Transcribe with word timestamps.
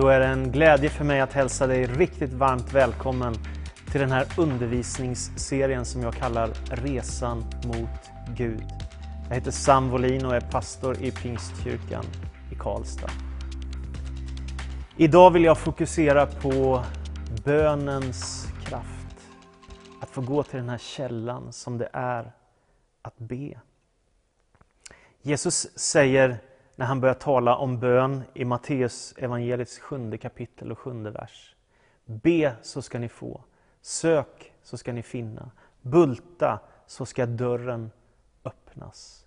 Då 0.00 0.08
är 0.08 0.20
det 0.20 0.26
en 0.26 0.52
glädje 0.52 0.90
för 0.90 1.04
mig 1.04 1.20
att 1.20 1.32
hälsa 1.32 1.66
dig 1.66 1.86
riktigt 1.86 2.32
varmt 2.32 2.72
välkommen 2.72 3.34
till 3.90 4.00
den 4.00 4.10
här 4.10 4.26
undervisningsserien 4.38 5.84
som 5.84 6.02
jag 6.02 6.14
kallar 6.14 6.50
Resan 6.70 7.44
mot 7.64 8.10
Gud. 8.36 8.64
Jag 9.28 9.34
heter 9.34 9.50
Sam 9.50 9.90
Wolin 9.90 10.26
och 10.26 10.34
är 10.34 10.40
pastor 10.40 11.02
i 11.02 11.10
Pingstkyrkan 11.10 12.04
i 12.52 12.54
Karlstad. 12.54 13.10
Idag 14.96 15.30
vill 15.30 15.44
jag 15.44 15.58
fokusera 15.58 16.26
på 16.26 16.84
bönens 17.44 18.48
kraft. 18.64 19.16
Att 20.00 20.10
få 20.10 20.20
gå 20.20 20.42
till 20.42 20.58
den 20.58 20.68
här 20.68 20.78
källan 20.78 21.52
som 21.52 21.78
det 21.78 21.88
är 21.92 22.32
att 23.02 23.18
be. 23.18 23.60
Jesus 25.22 25.78
säger 25.78 26.38
när 26.80 26.86
han 26.86 27.00
börjar 27.00 27.14
tala 27.14 27.56
om 27.56 27.78
bön 27.78 28.22
i 28.34 28.44
Matteus 28.44 29.14
evangeliets 29.16 29.78
sjunde 29.78 30.18
kapitel 30.18 30.72
och 30.72 30.78
sjunde 30.78 31.10
vers. 31.10 31.56
Be 32.04 32.56
så 32.62 32.82
ska 32.82 32.98
ni 32.98 33.08
få, 33.08 33.44
sök 33.80 34.52
så 34.62 34.78
ska 34.78 34.92
ni 34.92 35.02
finna, 35.02 35.50
bulta 35.82 36.60
så 36.86 37.06
ska 37.06 37.26
dörren 37.26 37.90
öppnas. 38.44 39.26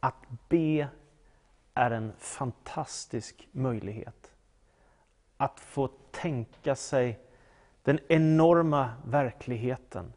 Att 0.00 0.24
be 0.48 0.88
är 1.74 1.90
en 1.90 2.12
fantastisk 2.18 3.48
möjlighet. 3.52 4.32
Att 5.36 5.60
få 5.60 5.90
tänka 6.10 6.74
sig 6.74 7.20
den 7.82 7.98
enorma 8.08 8.90
verkligheten. 9.04 10.12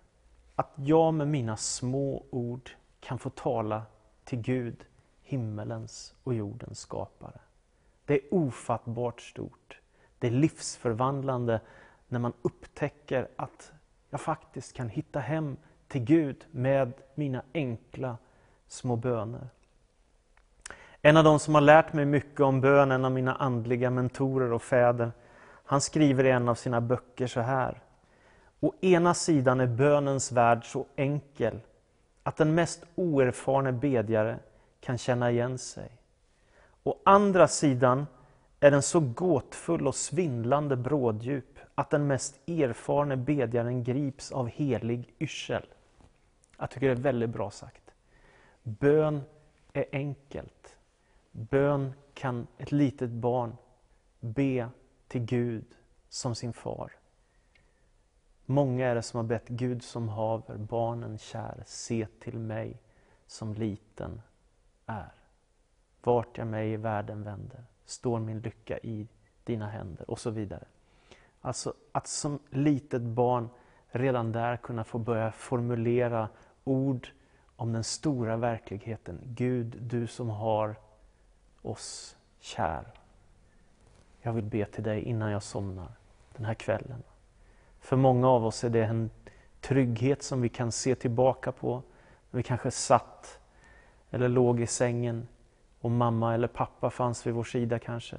Att 0.56 0.72
jag 0.76 1.14
med 1.14 1.28
mina 1.28 1.58
små 1.58 2.26
ord 2.30 2.70
kan 3.00 3.20
få 3.20 3.30
tala 3.30 3.84
till 4.24 4.42
Gud 4.42 4.86
himmelens 5.26 6.14
och 6.24 6.34
jordens 6.34 6.80
skapare. 6.80 7.40
Det 8.06 8.14
är 8.14 8.22
ofattbart 8.32 9.22
stort. 9.22 9.80
Det 10.20 10.28
är 10.28 10.32
livsförvandlande 10.32 11.62
när 12.08 12.20
man 12.20 12.34
upptäcker 12.42 13.28
att 13.36 13.72
jag 14.10 14.22
faktiskt 14.22 14.74
kan 14.74 14.90
hitta 14.90 15.20
hem 15.20 15.58
till 15.88 16.04
Gud 16.04 16.46
med 16.52 16.94
mina 17.16 17.44
enkla 17.54 18.18
små 18.68 18.96
böner. 18.96 19.50
En 21.02 21.18
av 21.18 21.24
de 21.24 21.40
som 21.40 21.56
har 21.56 21.62
lärt 21.62 21.94
mig 21.94 22.06
mycket 22.06 22.40
om 22.40 22.62
bön, 22.62 22.92
en 22.92 23.06
av 23.06 23.12
mina 23.12 23.36
andliga 23.36 23.90
mentorer 23.90 24.54
och 24.54 24.62
fäder, 24.62 25.12
han 25.66 25.82
skriver 25.82 26.24
i 26.24 26.32
en 26.32 26.50
av 26.50 26.56
sina 26.56 26.82
böcker 26.82 27.28
så 27.28 27.40
här. 27.40 27.82
Å 28.60 28.74
ena 28.82 29.14
sidan 29.14 29.60
är 29.60 29.68
bönens 29.68 30.32
värld 30.32 30.72
så 30.72 30.86
enkel 30.96 31.60
att 32.24 32.38
den 32.38 32.56
mest 32.56 32.84
oerfarne 32.96 33.72
bedjare 33.72 34.40
kan 34.86 34.98
känna 34.98 35.32
igen 35.32 35.58
sig. 35.58 35.92
Å 36.84 36.96
andra 37.06 37.48
sidan 37.48 38.08
är 38.60 38.72
den 38.72 38.82
så 38.82 39.00
gåtfull 39.00 39.88
och 39.88 39.96
svindlande 39.96 40.76
bråddjup 40.76 41.60
att 41.76 41.90
den 41.90 42.08
mest 42.08 42.50
erfarne 42.50 43.18
bedjaren 43.18 43.84
grips 43.84 44.32
av 44.32 44.48
helig 44.48 45.14
yrsel. 45.20 45.66
Jag 46.58 46.70
tycker 46.70 46.88
det 46.88 46.94
är 46.94 46.96
väldigt 46.96 47.30
bra 47.30 47.52
sagt. 47.52 47.92
Bön 48.64 49.22
är 49.74 49.86
enkelt. 49.92 50.76
Bön 51.32 51.94
kan 52.14 52.48
ett 52.58 52.72
litet 52.72 53.10
barn 53.10 53.56
be 54.20 54.70
till 55.08 55.22
Gud 55.22 55.66
som 56.10 56.36
sin 56.36 56.54
far. 56.54 56.92
Många 58.46 58.88
är 58.88 58.96
det 58.96 59.02
som 59.02 59.18
har 59.18 59.24
bett 59.24 59.48
Gud 59.48 59.84
som 59.84 60.10
haver, 60.10 60.58
barnen 60.58 61.18
kär, 61.18 61.64
se 61.66 62.08
till 62.20 62.40
mig 62.40 62.78
som 63.28 63.54
liten 63.54 64.22
är. 64.86 65.12
Vart 66.04 66.38
jag 66.38 66.48
mig 66.48 66.72
i 66.72 66.78
världen 66.78 67.24
vänder 67.24 67.64
står 67.86 68.20
min 68.20 68.40
lycka 68.40 68.78
i 68.78 69.08
dina 69.44 69.70
händer 69.70 70.12
och 70.12 70.20
så 70.20 70.30
vidare. 70.30 70.66
Alltså 71.42 71.74
att 71.92 72.08
som 72.08 72.40
litet 72.50 73.02
barn 73.02 73.50
redan 73.88 74.32
där 74.32 74.58
kunna 74.58 74.84
få 74.84 74.98
börja 74.98 75.32
formulera 75.32 76.30
ord 76.64 77.08
om 77.56 77.74
den 77.74 77.84
stora 77.84 78.38
verkligheten. 78.38 79.20
Gud, 79.24 79.78
du 79.82 80.08
som 80.08 80.30
har 80.30 80.76
oss 81.62 82.18
kär. 82.40 82.86
Jag 84.22 84.34
vill 84.34 84.46
be 84.46 84.66
till 84.66 84.84
dig 84.84 85.02
innan 85.02 85.32
jag 85.32 85.44
somnar 85.44 85.92
den 86.36 86.46
här 86.46 86.54
kvällen. 86.54 87.04
För 87.80 87.96
många 87.96 88.30
av 88.30 88.46
oss 88.46 88.64
är 88.64 88.70
det 88.70 88.86
en 88.86 89.10
trygghet 89.62 90.24
som 90.24 90.42
vi 90.42 90.50
kan 90.50 90.72
se 90.72 90.96
tillbaka 90.96 91.52
på. 91.52 91.82
Vi 92.32 92.44
kanske 92.44 92.72
satt 92.72 93.40
eller 94.12 94.30
låg 94.30 94.60
i 94.60 94.68
sängen 94.68 95.28
och 95.82 95.92
mamma 95.92 96.34
eller 96.34 96.48
pappa 96.48 96.90
fanns 96.90 97.28
vid 97.28 97.34
vår 97.34 97.44
sida 97.44 97.80
kanske. 97.80 98.18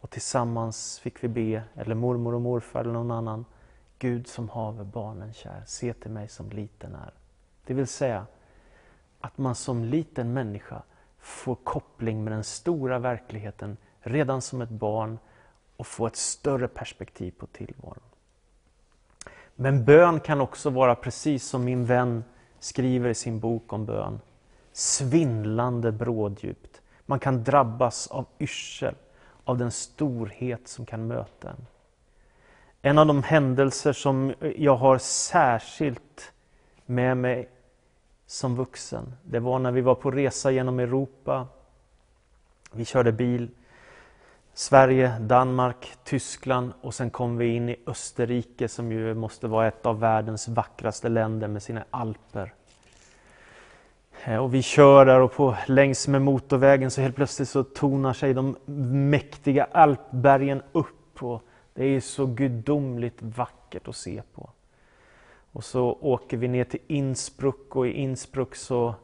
Och 0.00 0.10
tillsammans 0.10 0.98
fick 0.98 1.24
vi 1.24 1.28
be, 1.28 1.62
eller 1.74 1.94
mormor 1.94 2.34
och 2.34 2.40
morfar 2.40 2.80
eller 2.80 2.92
någon 2.92 3.10
annan. 3.10 3.44
Gud 3.98 4.26
som 4.26 4.48
haver 4.48 4.84
barnen 4.84 5.32
kär, 5.32 5.62
se 5.66 5.92
till 5.92 6.10
mig 6.10 6.28
som 6.28 6.50
liten 6.50 6.94
är. 6.94 7.12
Det 7.66 7.74
vill 7.74 7.86
säga 7.86 8.26
att 9.20 9.38
man 9.38 9.54
som 9.54 9.84
liten 9.84 10.32
människa 10.32 10.82
får 11.18 11.54
koppling 11.54 12.24
med 12.24 12.32
den 12.32 12.44
stora 12.44 12.98
verkligheten 12.98 13.76
redan 14.00 14.42
som 14.42 14.62
ett 14.62 14.70
barn 14.70 15.18
och 15.76 15.86
få 15.86 16.06
ett 16.06 16.16
större 16.16 16.68
perspektiv 16.68 17.34
på 17.38 17.46
tillvaron. 17.46 18.02
Men 19.54 19.84
bön 19.84 20.20
kan 20.20 20.40
också 20.40 20.70
vara 20.70 20.94
precis 20.94 21.46
som 21.46 21.64
min 21.64 21.84
vän 21.84 22.24
skriver 22.58 23.08
i 23.08 23.14
sin 23.14 23.40
bok 23.40 23.72
om 23.72 23.86
bön 23.86 24.20
svindlande 24.76 25.92
bråddjupt. 25.92 26.82
Man 27.06 27.18
kan 27.18 27.44
drabbas 27.44 28.06
av 28.06 28.26
yrsel, 28.38 28.94
av 29.44 29.58
den 29.58 29.70
storhet 29.70 30.68
som 30.68 30.86
kan 30.86 31.06
möta 31.06 31.50
en. 31.50 31.66
En 32.82 32.98
av 32.98 33.06
de 33.06 33.22
händelser 33.22 33.92
som 33.92 34.34
jag 34.56 34.76
har 34.76 34.98
särskilt 34.98 36.32
med 36.86 37.16
mig 37.16 37.48
som 38.26 38.56
vuxen, 38.56 39.12
det 39.24 39.40
var 39.40 39.58
när 39.58 39.72
vi 39.72 39.80
var 39.80 39.94
på 39.94 40.10
resa 40.10 40.50
genom 40.50 40.78
Europa. 40.78 41.46
Vi 42.72 42.84
körde 42.84 43.12
bil, 43.12 43.50
Sverige, 44.54 45.18
Danmark, 45.20 45.92
Tyskland 46.04 46.72
och 46.80 46.94
sen 46.94 47.10
kom 47.10 47.36
vi 47.36 47.46
in 47.46 47.68
i 47.68 47.76
Österrike 47.86 48.68
som 48.68 48.92
ju 48.92 49.14
måste 49.14 49.46
vara 49.46 49.66
ett 49.66 49.86
av 49.86 50.00
världens 50.00 50.48
vackraste 50.48 51.08
länder 51.08 51.48
med 51.48 51.62
sina 51.62 51.84
alper. 51.90 52.54
Eh, 54.26 54.36
och 54.36 54.54
vi 54.54 54.62
kör 54.62 55.06
där 55.06 55.20
och 55.20 55.32
på, 55.32 55.56
längs 55.66 56.08
med 56.08 56.22
motorvägen 56.22 56.90
så 56.90 57.00
helt 57.00 57.16
plötsligt 57.16 57.48
så 57.48 57.64
tonar 57.64 58.12
sig 58.12 58.34
de 58.34 58.56
mäktiga 59.10 59.64
alpbergen 59.64 60.62
upp. 60.72 61.22
Och 61.22 61.42
det 61.74 61.84
är 61.84 62.00
så 62.00 62.26
gudomligt 62.26 63.22
vackert 63.22 63.88
att 63.88 63.96
se 63.96 64.22
på. 64.34 64.50
Och 65.52 65.64
så 65.64 65.98
åker 66.00 66.36
vi 66.36 66.48
ner 66.48 66.64
till 66.64 66.80
Innsbruck 66.86 67.76
och 67.76 67.86
i 67.86 67.90
Innsbruck 67.90 68.54
så 68.54 68.94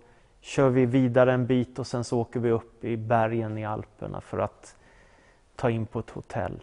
kör 0.41 0.69
vi 0.69 0.87
vidare 0.87 1.33
en 1.33 1.47
bit 1.47 1.79
och 1.79 1.87
sen 1.87 2.05
så 2.05 2.19
åker 2.19 2.41
vi 2.41 2.51
upp 2.51 2.85
i 2.85 2.97
bergen 2.97 3.59
i 3.59 3.65
Alperna 3.65 4.21
för 4.21 4.39
att 4.39 4.77
ta 5.57 5.71
in 5.71 5.87
på 5.87 5.99
ett 5.99 6.11
hotell. 6.11 6.63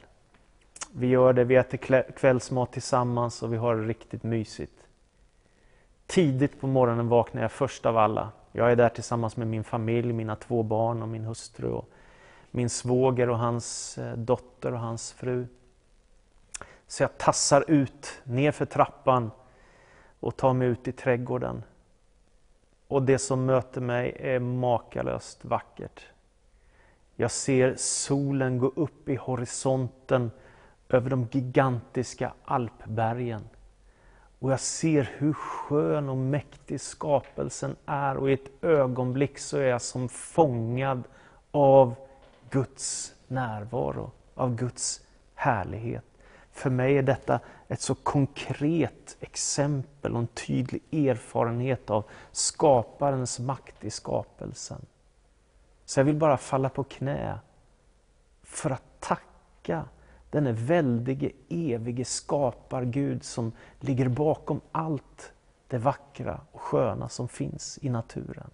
Vi 0.91 1.07
gör 1.07 1.34
det, 1.34 1.44
vi 1.44 1.56
äter 1.56 2.12
kvällsmat 2.12 2.72
tillsammans 2.72 3.44
och 3.44 3.53
vi 3.53 3.57
har 3.57 3.75
det 3.75 3.84
riktigt 3.84 4.23
mysigt. 4.23 4.73
Tidigt 6.07 6.62
på 6.62 6.67
morgonen 6.67 7.07
vaknar 7.07 7.41
jag 7.41 7.51
först 7.51 7.85
av 7.85 7.97
alla. 7.97 8.31
Jag 8.57 8.72
är 8.72 8.75
där 8.75 8.90
tillsammans 8.90 9.38
med 9.38 9.47
min 9.47 9.63
familj, 9.63 10.13
mina 10.13 10.35
två 10.35 10.63
barn 10.63 11.01
och 11.01 11.07
min 11.07 11.25
hustru. 11.25 11.69
Och 11.69 11.90
min 12.51 12.69
svåger 12.69 13.29
och 13.29 13.40
hans 13.40 13.97
eh, 13.97 14.18
dotter 14.18 14.73
och 14.73 14.79
hans 14.79 15.12
fru. 15.12 15.47
Så 16.88 17.03
jag 17.03 17.17
tassar 17.17 17.66
ut 17.67 18.22
ner 18.23 18.51
för 18.51 18.66
trappan 18.66 19.32
och 20.20 20.37
tar 20.37 20.53
mig 20.53 20.67
ut 20.67 20.87
i 20.87 20.91
trädgården. 20.91 21.64
Och 22.87 23.03
det 23.03 23.20
som 23.20 23.46
möter 23.46 23.82
mig 23.82 24.17
är 24.20 24.40
makalöst 24.40 25.46
vackert. 25.46 26.05
Jag 27.16 27.32
ser 27.32 27.76
solen 27.78 28.58
gå 28.58 28.67
upp 28.76 29.09
i 29.09 29.16
horisonten 29.16 30.32
över 30.90 31.09
de 31.09 31.28
gigantiska 31.32 32.34
alpbergen. 32.46 33.49
Och 34.39 34.51
jag 34.51 34.59
ser 34.59 35.11
hur 35.17 35.34
skön 35.34 36.09
och 36.09 36.17
mäktig 36.17 36.81
skapelsen 36.81 37.75
är 37.85 38.17
och 38.17 38.29
i 38.29 38.34
ett 38.34 38.63
ögonblick 38.63 39.37
så 39.37 39.57
är 39.57 39.67
jag 39.67 39.81
som 39.81 40.09
fångad 40.09 41.03
av 41.51 41.95
Guds 42.49 43.13
närvaro, 43.28 44.11
av 44.35 44.55
Guds 44.55 45.01
härlighet. 45.35 46.03
För 46.51 46.69
mig 46.69 46.97
är 46.97 47.03
detta 47.03 47.39
ett 47.67 47.81
så 47.81 47.95
konkret 47.95 49.17
exempel 49.19 50.13
och 50.13 50.19
en 50.19 50.28
tydlig 50.28 50.81
erfarenhet 50.91 51.89
av 51.89 52.03
skaparens 52.31 53.39
makt 53.39 53.84
i 53.84 53.89
skapelsen. 53.89 54.85
Så 55.85 55.99
jag 55.99 56.05
vill 56.05 56.16
bara 56.16 56.37
falla 56.37 56.69
på 56.69 56.84
knä 56.84 57.39
för 58.43 58.69
att 58.69 58.99
tacka 58.99 59.85
denne 60.29 60.52
väldige, 60.52 61.32
evige 61.50 62.06
skapar-Gud 62.06 63.24
som 63.24 63.52
ligger 63.79 64.09
bakom 64.09 64.62
allt 64.72 65.32
det 65.68 65.78
vackra 65.78 66.41
och 66.52 66.62
sköna 66.62 67.09
som 67.09 67.28
finns 67.28 67.79
i 67.82 67.90
naturen. 67.90 68.50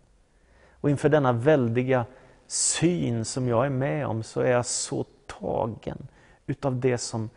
Och 0.72 0.90
inför 0.90 1.10
denna 1.10 1.34
väldiga 1.34 2.06
syn 2.48 3.25
som 3.25 3.48
jag 3.48 3.66
är 3.66 3.70
med 3.70 4.08
om 4.08 4.24
så 4.24 4.42
är 4.42 4.52
jag 4.52 4.66
så 4.66 5.06
tagen, 5.40 6.08
utav 6.46 6.80
det 6.80 6.98
som 6.98 7.30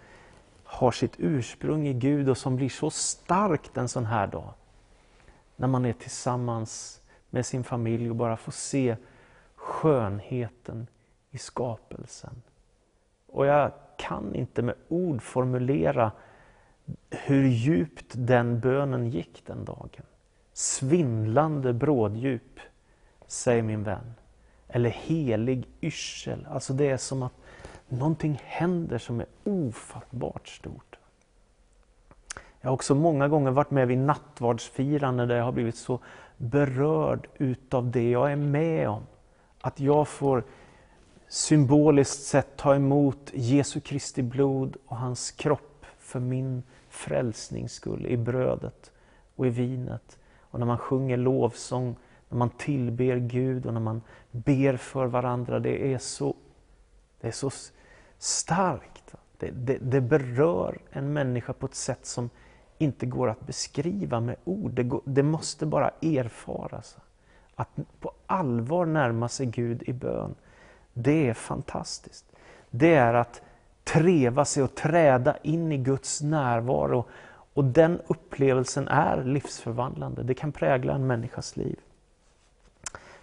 har 0.64 0.90
sitt 0.90 1.14
ursprung 1.18 1.86
i 1.86 1.92
Gud 1.92 2.28
och 2.28 2.38
som 2.38 2.56
blir 2.56 2.68
så 2.68 2.90
starkt 2.90 3.76
en 3.76 3.88
sån 3.88 4.06
här 4.06 4.26
dag. 4.26 4.52
När 5.56 5.68
man 5.68 5.84
är 5.84 5.92
tillsammans 5.92 7.00
med 7.30 7.46
sin 7.46 7.64
familj 7.64 8.10
och 8.10 8.16
bara 8.16 8.36
får 8.36 8.52
se 8.52 8.96
skönheten 9.54 10.86
i 11.30 11.38
skapelsen. 11.38 12.42
Och 13.26 13.46
jag 13.46 13.72
kan 13.98 14.34
inte 14.34 14.62
med 14.62 14.74
ord 14.88 15.22
formulera 15.22 16.12
hur 17.10 17.44
djupt 17.44 18.12
den 18.16 18.60
bönen 18.60 19.10
gick 19.10 19.42
den 19.46 19.64
dagen. 19.64 20.02
Svindlande 20.52 21.72
bråddjup, 21.72 22.60
säger 23.26 23.62
min 23.62 23.82
vän. 23.82 24.14
Eller 24.68 24.90
helig 24.90 25.68
yrsel. 25.80 26.46
Alltså 26.50 26.72
det 26.72 26.90
är 26.90 26.96
som 26.96 27.22
att 27.22 27.32
någonting 27.88 28.40
händer 28.44 28.98
som 28.98 29.20
är 29.20 29.26
ofattbart 29.44 30.48
stort. 30.48 30.98
Jag 32.60 32.70
har 32.70 32.74
också 32.74 32.94
många 32.94 33.28
gånger 33.28 33.50
varit 33.50 33.70
med 33.70 33.88
vid 33.88 33.98
nattvardsfirande 33.98 35.26
där 35.26 35.36
jag 35.36 35.44
har 35.44 35.52
blivit 35.52 35.76
så 35.76 35.98
berörd 36.36 37.28
utav 37.34 37.90
det 37.90 38.10
jag 38.10 38.32
är 38.32 38.36
med 38.36 38.88
om. 38.88 39.02
Att 39.60 39.80
jag 39.80 40.08
får 40.08 40.44
symboliskt 41.28 42.22
sett 42.22 42.56
ta 42.56 42.74
emot 42.74 43.30
Jesu 43.34 43.80
Kristi 43.80 44.22
blod 44.22 44.76
och 44.86 44.96
hans 44.96 45.30
kropp 45.30 45.86
för 45.98 46.20
min 46.20 46.62
frälsnings 46.88 47.72
skull 47.72 48.06
i 48.06 48.16
brödet 48.16 48.92
och 49.36 49.46
i 49.46 49.50
vinet. 49.50 50.18
Och 50.40 50.58
när 50.58 50.66
man 50.66 50.78
sjunger 50.78 51.16
lovsång, 51.16 51.96
när 52.28 52.38
man 52.38 52.50
tillber 52.50 53.16
Gud 53.16 53.66
och 53.66 53.74
när 53.74 53.80
man 53.80 54.02
ber 54.30 54.76
för 54.76 55.06
varandra. 55.06 55.58
Det 55.58 55.92
är 55.92 55.98
så, 55.98 56.34
det 57.20 57.28
är 57.28 57.32
så 57.32 57.50
starkt. 58.18 59.14
Det, 59.38 59.50
det, 59.50 59.78
det 59.78 60.00
berör 60.00 60.78
en 60.90 61.12
människa 61.12 61.52
på 61.52 61.66
ett 61.66 61.74
sätt 61.74 62.06
som 62.06 62.30
inte 62.78 63.06
går 63.06 63.30
att 63.30 63.46
beskriva 63.46 64.20
med 64.20 64.36
ord. 64.44 64.70
Det, 64.70 64.82
går, 64.82 65.00
det 65.04 65.22
måste 65.22 65.66
bara 65.66 65.90
erfaras. 66.02 66.96
Att 67.54 67.68
på 68.00 68.12
allvar 68.26 68.86
närma 68.86 69.28
sig 69.28 69.46
Gud 69.46 69.82
i 69.82 69.92
bön, 69.92 70.34
det 70.98 71.28
är 71.28 71.34
fantastiskt. 71.34 72.24
Det 72.70 72.94
är 72.94 73.14
att 73.14 73.42
treva 73.84 74.44
sig 74.44 74.62
och 74.62 74.74
träda 74.74 75.36
in 75.42 75.72
i 75.72 75.76
Guds 75.76 76.22
närvaro. 76.22 77.04
Och 77.54 77.64
den 77.64 78.00
upplevelsen 78.06 78.88
är 78.88 79.24
livsförvandlande. 79.24 80.22
Det 80.22 80.34
kan 80.34 80.52
prägla 80.52 80.94
en 80.94 81.06
människas 81.06 81.56
liv. 81.56 81.78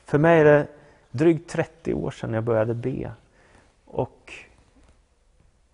För 0.05 0.17
mig 0.17 0.39
är 0.39 0.45
det 0.45 0.67
drygt 1.11 1.49
30 1.49 1.93
år 1.93 2.11
sedan 2.11 2.33
jag 2.33 2.43
började 2.43 2.73
be. 2.73 3.11
Och 3.85 4.33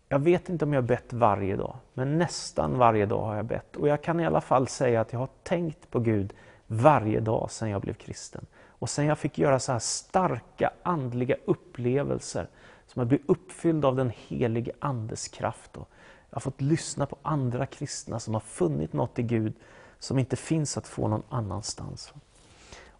jag 0.09 0.19
vet 0.19 0.49
inte 0.49 0.65
om 0.65 0.73
jag 0.73 0.83
bett 0.83 1.13
varje 1.13 1.55
dag, 1.55 1.75
men 1.93 2.17
nästan 2.17 2.77
varje 2.77 3.05
dag 3.05 3.25
har 3.25 3.35
jag 3.35 3.45
bett. 3.45 3.75
Och 3.75 3.87
jag 3.87 4.01
kan 4.01 4.19
i 4.19 4.25
alla 4.25 4.41
fall 4.41 4.67
säga 4.67 5.01
att 5.01 5.13
jag 5.13 5.19
har 5.19 5.29
tänkt 5.43 5.91
på 5.91 5.99
Gud 5.99 6.33
varje 6.67 7.19
dag 7.19 7.51
sedan 7.51 7.69
jag 7.69 7.81
blev 7.81 7.93
kristen. 7.93 8.45
Och 8.79 8.89
sen 8.89 9.05
jag 9.05 9.17
fick 9.17 9.37
göra 9.37 9.59
så 9.59 9.71
här 9.71 9.79
starka 9.79 10.71
andliga 10.83 11.35
upplevelser, 11.45 12.47
som 12.87 13.01
att 13.01 13.07
bli 13.07 13.19
uppfylld 13.25 13.85
av 13.85 13.95
den 13.95 14.11
helige 14.27 14.71
Andes 14.79 15.27
kraft. 15.27 15.77
Och 15.77 15.89
jag 16.29 16.35
har 16.35 16.41
fått 16.41 16.61
lyssna 16.61 17.05
på 17.05 17.17
andra 17.21 17.65
kristna 17.65 18.19
som 18.19 18.33
har 18.33 18.41
funnit 18.41 18.93
något 18.93 19.19
i 19.19 19.23
Gud 19.23 19.53
som 19.99 20.19
inte 20.19 20.35
finns 20.35 20.77
att 20.77 20.87
få 20.87 21.07
någon 21.07 21.23
annanstans. 21.29 22.13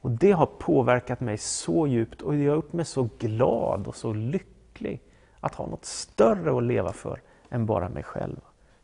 Och 0.01 0.11
Det 0.11 0.31
har 0.31 0.45
påverkat 0.45 1.19
mig 1.19 1.37
så 1.37 1.87
djupt 1.87 2.21
och 2.21 2.33
det 2.33 2.47
har 2.47 2.55
gjort 2.55 2.73
mig 2.73 2.85
så 2.85 3.09
glad 3.19 3.87
och 3.87 3.95
så 3.95 4.13
lycklig 4.13 5.01
att 5.39 5.55
ha 5.55 5.67
något 5.67 5.85
större 5.85 6.57
att 6.57 6.63
leva 6.63 6.93
för 6.93 7.21
än 7.49 7.65
bara 7.65 7.89
mig 7.89 8.03
själv. 8.03 8.39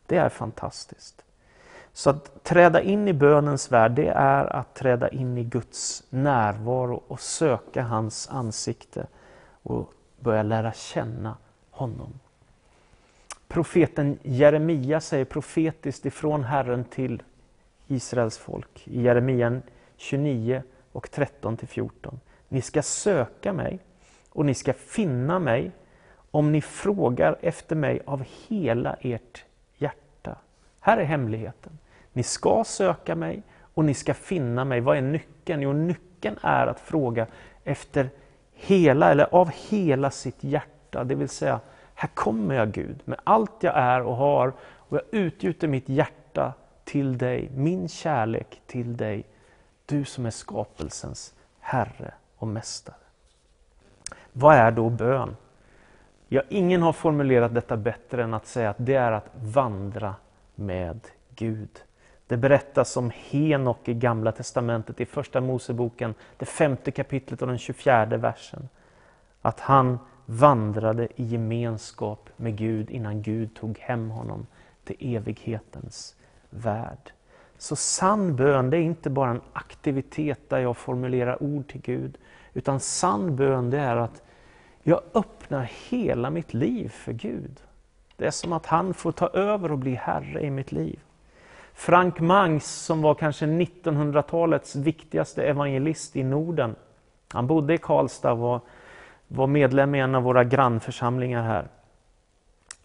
Det 0.06 0.16
är 0.16 0.28
fantastiskt. 0.28 1.25
Så 1.96 2.10
att 2.10 2.44
träda 2.44 2.82
in 2.82 3.08
i 3.08 3.12
bönens 3.12 3.72
värld, 3.72 3.92
det 3.92 4.08
är 4.08 4.56
att 4.56 4.74
träda 4.74 5.08
in 5.08 5.38
i 5.38 5.44
Guds 5.44 6.04
närvaro 6.10 7.02
och 7.08 7.20
söka 7.20 7.82
hans 7.82 8.28
ansikte 8.28 9.06
och 9.62 9.92
börja 10.20 10.42
lära 10.42 10.72
känna 10.72 11.36
honom. 11.70 12.20
Profeten 13.48 14.18
Jeremia 14.22 15.00
säger 15.00 15.24
profetiskt 15.24 16.06
ifrån 16.06 16.44
Herren 16.44 16.84
till 16.84 17.22
Israels 17.86 18.38
folk 18.38 18.88
i 18.88 19.02
Jeremia 19.02 19.60
29 19.96 20.62
och 20.92 21.10
13 21.10 21.56
till 21.56 21.68
14. 21.68 22.20
Ni 22.48 22.62
ska 22.62 22.82
söka 22.82 23.52
mig 23.52 23.78
och 24.30 24.46
ni 24.46 24.54
ska 24.54 24.72
finna 24.72 25.38
mig 25.38 25.70
om 26.30 26.52
ni 26.52 26.60
frågar 26.60 27.36
efter 27.40 27.76
mig 27.76 28.00
av 28.06 28.24
hela 28.48 28.96
ert 29.00 29.44
hjärta. 29.76 30.36
Här 30.80 30.98
är 30.98 31.04
hemligheten. 31.04 31.78
Ni 32.16 32.22
ska 32.22 32.64
söka 32.64 33.14
mig 33.14 33.42
och 33.74 33.84
ni 33.84 33.94
ska 33.94 34.14
finna 34.14 34.64
mig. 34.64 34.80
Vad 34.80 34.96
är 34.96 35.02
nyckeln? 35.02 35.62
Jo, 35.62 35.72
nyckeln 35.72 36.36
är 36.42 36.66
att 36.66 36.80
fråga 36.80 37.26
efter 37.64 38.10
hela, 38.54 39.10
eller 39.10 39.34
av 39.34 39.50
hela 39.68 40.10
sitt 40.10 40.44
hjärta. 40.44 41.04
Det 41.04 41.14
vill 41.14 41.28
säga, 41.28 41.60
här 41.94 42.08
kommer 42.14 42.54
jag 42.54 42.72
Gud 42.72 43.00
med 43.04 43.20
allt 43.24 43.62
jag 43.62 43.76
är 43.76 44.02
och 44.02 44.16
har 44.16 44.52
och 44.60 44.96
jag 44.96 45.02
utgjuter 45.10 45.68
mitt 45.68 45.88
hjärta 45.88 46.52
till 46.84 47.18
dig, 47.18 47.50
min 47.54 47.88
kärlek 47.88 48.60
till 48.66 48.96
dig. 48.96 49.24
Du 49.86 50.04
som 50.04 50.26
är 50.26 50.30
skapelsens 50.30 51.34
Herre 51.60 52.14
och 52.36 52.48
Mästare. 52.48 52.96
Vad 54.32 54.54
är 54.54 54.70
då 54.70 54.90
bön? 54.90 55.36
Ja, 56.28 56.42
ingen 56.48 56.82
har 56.82 56.92
formulerat 56.92 57.54
detta 57.54 57.76
bättre 57.76 58.24
än 58.24 58.34
att 58.34 58.46
säga 58.46 58.70
att 58.70 58.76
det 58.78 58.94
är 58.94 59.12
att 59.12 59.30
vandra 59.34 60.14
med 60.54 61.00
Gud. 61.34 61.82
Det 62.28 62.36
berättas 62.36 62.96
om 62.96 63.12
Henok 63.14 63.88
i 63.88 63.94
Gamla 63.94 64.32
Testamentet 64.32 65.00
i 65.00 65.06
Första 65.06 65.40
Moseboken, 65.40 66.14
det 66.36 66.46
femte 66.46 66.90
kapitlet 66.90 67.42
och 67.42 67.48
den 67.48 67.58
24 67.58 68.04
versen. 68.06 68.68
Att 69.42 69.60
han 69.60 69.98
vandrade 70.26 71.08
i 71.16 71.24
gemenskap 71.24 72.28
med 72.36 72.56
Gud 72.56 72.90
innan 72.90 73.22
Gud 73.22 73.54
tog 73.54 73.78
hem 73.78 74.10
honom 74.10 74.46
till 74.84 75.16
evighetens 75.16 76.14
värld. 76.50 77.12
Så 77.58 77.76
sann 77.76 78.36
bön, 78.36 78.70
det 78.70 78.76
är 78.76 78.82
inte 78.82 79.10
bara 79.10 79.30
en 79.30 79.40
aktivitet 79.52 80.50
där 80.50 80.58
jag 80.58 80.76
formulerar 80.76 81.42
ord 81.42 81.68
till 81.68 81.80
Gud, 81.80 82.18
utan 82.54 82.80
sann 82.80 83.36
bön 83.36 83.70
det 83.70 83.78
är 83.78 83.96
att 83.96 84.22
jag 84.82 85.00
öppnar 85.14 85.70
hela 85.88 86.30
mitt 86.30 86.54
liv 86.54 86.88
för 86.88 87.12
Gud. 87.12 87.60
Det 88.16 88.26
är 88.26 88.30
som 88.30 88.52
att 88.52 88.66
han 88.66 88.94
får 88.94 89.12
ta 89.12 89.28
över 89.28 89.72
och 89.72 89.78
bli 89.78 89.94
Herre 89.94 90.40
i 90.42 90.50
mitt 90.50 90.72
liv. 90.72 91.00
Frank 91.78 92.20
Mangs, 92.20 92.66
som 92.66 93.02
var 93.02 93.14
kanske 93.14 93.46
1900-talets 93.46 94.76
viktigaste 94.76 95.42
evangelist 95.42 96.16
i 96.16 96.22
Norden. 96.22 96.74
Han 97.32 97.46
bodde 97.46 97.74
i 97.74 97.78
Karlstad 97.78 98.32
och 98.32 98.38
var, 98.38 98.60
var 99.28 99.46
medlem 99.46 99.94
i 99.94 100.00
en 100.00 100.14
av 100.14 100.22
våra 100.22 100.44
grannförsamlingar 100.44 101.42
här. 101.42 101.68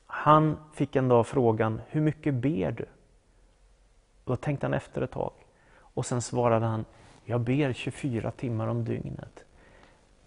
Han 0.07 0.57
fick 0.73 0.95
en 0.95 1.07
dag 1.07 1.27
frågan, 1.27 1.81
hur 1.89 2.01
mycket 2.01 2.33
ber 2.33 2.71
du? 2.71 2.85
Då 4.25 4.35
tänkte 4.35 4.65
han 4.65 4.73
efter 4.73 5.01
ett 5.01 5.11
tag. 5.11 5.31
Och 5.77 6.05
sen 6.05 6.21
svarade 6.21 6.65
han, 6.65 6.85
jag 7.25 7.41
ber 7.41 7.73
24 7.73 8.31
timmar 8.31 8.67
om 8.67 8.85
dygnet. 8.85 9.43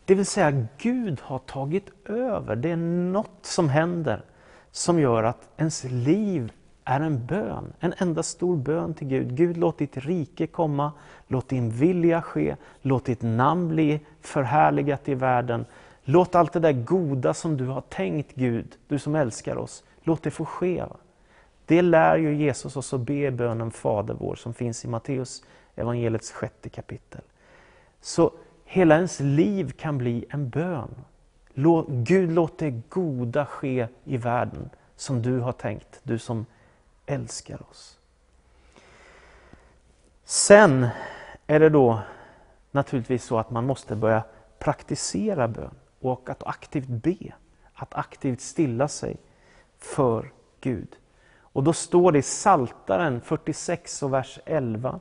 Det 0.05 0.15
vill 0.15 0.27
säga, 0.27 0.67
Gud 0.79 1.21
har 1.21 1.39
tagit 1.39 2.09
över. 2.09 2.57
Det 2.57 2.71
är 2.71 2.77
något 2.77 3.39
som 3.43 3.69
händer 3.69 4.23
som 4.71 5.01
gör 5.01 5.23
att 5.23 5.49
ens 5.57 5.85
liv 5.85 6.53
är 6.85 7.01
en 7.01 7.27
bön, 7.27 7.73
en 7.81 7.95
enda 7.99 8.23
stor 8.23 8.57
bön 8.57 8.95
till 8.95 9.09
Gud. 9.09 9.37
Gud, 9.37 9.57
låt 9.57 9.79
ditt 9.79 9.97
rike 9.97 10.47
komma, 10.47 10.93
låt 11.29 11.49
din 11.49 11.71
vilja 11.71 12.23
ske, 12.23 12.57
låt 12.83 13.05
ditt 13.05 13.23
namn 13.23 13.69
bli 13.69 14.01
förhärligat 14.21 15.09
i 15.09 15.15
världen. 15.15 15.65
Låt 16.05 16.35
allt 16.35 16.53
det 16.53 16.61
där 16.61 16.73
goda 16.73 17.35
som 17.35 17.57
du 17.57 17.67
har 17.67 17.81
tänkt 17.81 18.35
Gud, 18.35 18.77
du 18.89 18.99
som 18.99 19.15
älskar 19.15 19.57
oss, 19.57 19.85
låt 20.03 20.23
det 20.23 20.31
få 20.31 20.45
ske. 20.45 20.85
Det 21.67 21.83
lär 21.83 22.17
ju 22.17 22.35
Jesus 22.35 22.77
oss 22.77 22.95
att 22.95 23.01
be 23.01 23.31
bönen 23.31 23.71
Fader 23.71 24.17
vår 24.21 24.35
som 24.35 24.55
finns 24.55 24.85
i 24.85 24.89
Matteus 24.89 25.45
evangeliets 25.77 26.33
sjätte 26.33 26.69
kapitel. 26.69 27.21
Så 28.01 28.31
hela 28.65 28.97
ens 28.97 29.21
liv 29.21 29.73
kan 29.73 29.99
bli 29.99 30.25
en 30.31 30.49
bön. 30.49 30.95
Låt, 31.55 31.89
Gud, 31.89 32.33
låt 32.33 32.59
det 32.59 32.71
goda 32.89 33.47
ske 33.47 33.87
i 34.05 34.17
världen 34.17 34.71
som 34.97 35.23
du 35.23 35.39
har 35.39 35.53
tänkt, 35.53 36.01
du 36.03 36.19
som 36.19 36.47
älskar 37.07 37.71
oss. 37.71 37.99
Sen 40.25 40.89
är 41.47 41.61
det 41.61 41.69
då 41.69 42.03
naturligtvis 42.71 43.25
så 43.25 43.39
att 43.39 43.51
man 43.51 43.67
måste 43.67 43.97
börja 43.97 44.25
praktisera 44.59 45.49
bön 45.49 45.75
och 46.01 46.31
att 46.31 46.43
aktivt 46.43 46.89
be, 46.89 47.35
att 47.75 47.95
aktivt 47.95 48.41
stilla 48.41 48.89
sig 48.89 49.17
för 49.79 50.33
Gud. 50.61 50.97
Och 51.39 51.65
då 51.65 51.73
står 51.73 52.13
det 52.13 52.19
i 52.19 52.23
Saltaren 52.23 53.21
46 53.21 54.03
och 54.03 54.13
vers 54.13 54.39
11. 54.45 55.01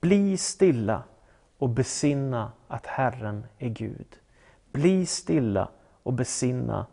Bli 0.00 0.36
stilla 0.38 1.02
och 1.58 1.68
besinna 1.68 2.52
att 2.68 2.86
Herren 2.86 3.46
är 3.58 3.68
Gud. 3.68 4.18
Bli 4.72 5.06
stilla 5.06 5.68
och 6.02 6.12
besinna 6.12 6.86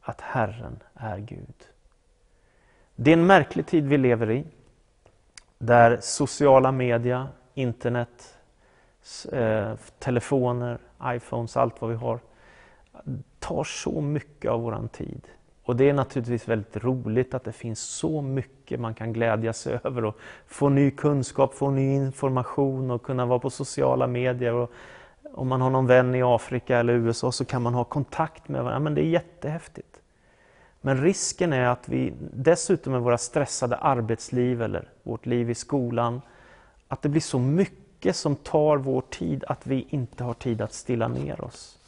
att 0.00 0.20
Herren 0.20 0.82
är 0.94 1.18
Gud. 1.18 1.73
Det 2.96 3.10
är 3.10 3.16
en 3.16 3.26
märklig 3.26 3.66
tid 3.66 3.86
vi 3.86 3.98
lever 3.98 4.30
i. 4.30 4.44
Där 5.58 5.98
sociala 6.00 6.72
media, 6.72 7.28
internet, 7.54 8.38
eh, 9.32 9.72
telefoner, 9.98 10.78
iPhones, 11.04 11.56
allt 11.56 11.80
vad 11.80 11.90
vi 11.90 11.96
har 11.96 12.20
tar 13.38 13.64
så 13.64 14.00
mycket 14.00 14.50
av 14.50 14.62
våran 14.62 14.88
tid. 14.88 15.28
Och 15.62 15.76
det 15.76 15.88
är 15.88 15.92
naturligtvis 15.92 16.48
väldigt 16.48 16.84
roligt 16.84 17.34
att 17.34 17.44
det 17.44 17.52
finns 17.52 17.80
så 17.80 18.22
mycket 18.22 18.80
man 18.80 18.94
kan 18.94 19.12
glädjas 19.12 19.66
över 19.84 20.04
och 20.04 20.18
få 20.46 20.68
ny 20.68 20.90
kunskap, 20.90 21.54
få 21.54 21.70
ny 21.70 21.94
information 21.94 22.90
och 22.90 23.02
kunna 23.02 23.26
vara 23.26 23.38
på 23.38 23.50
sociala 23.50 24.06
medier. 24.06 24.52
Och 24.52 24.70
om 25.34 25.48
man 25.48 25.60
har 25.60 25.70
någon 25.70 25.86
vän 25.86 26.14
i 26.14 26.22
Afrika 26.22 26.78
eller 26.78 26.92
USA 26.92 27.32
så 27.32 27.44
kan 27.44 27.62
man 27.62 27.74
ha 27.74 27.84
kontakt 27.84 28.48
med 28.48 28.64
varandra. 28.64 28.80
Men 28.80 28.94
det 28.94 29.00
är 29.00 29.08
jättehäftigt. 29.08 30.00
Men 30.86 31.02
risken 31.02 31.52
är 31.52 31.66
att 31.66 31.88
vi 31.88 32.12
dessutom 32.32 32.92
med 32.92 33.02
våra 33.02 33.18
stressade 33.18 33.76
arbetsliv 33.76 34.62
eller 34.62 34.88
vårt 35.02 35.26
liv 35.26 35.50
i 35.50 35.54
skolan, 35.54 36.20
att 36.88 37.02
det 37.02 37.08
blir 37.08 37.20
så 37.20 37.38
mycket 37.38 38.16
som 38.16 38.36
tar 38.36 38.76
vår 38.76 39.00
tid 39.00 39.44
att 39.48 39.66
vi 39.66 39.86
inte 39.90 40.24
har 40.24 40.34
tid 40.34 40.60
att 40.60 40.72
stilla 40.72 41.08
ner 41.08 41.40
oss. 41.44 41.78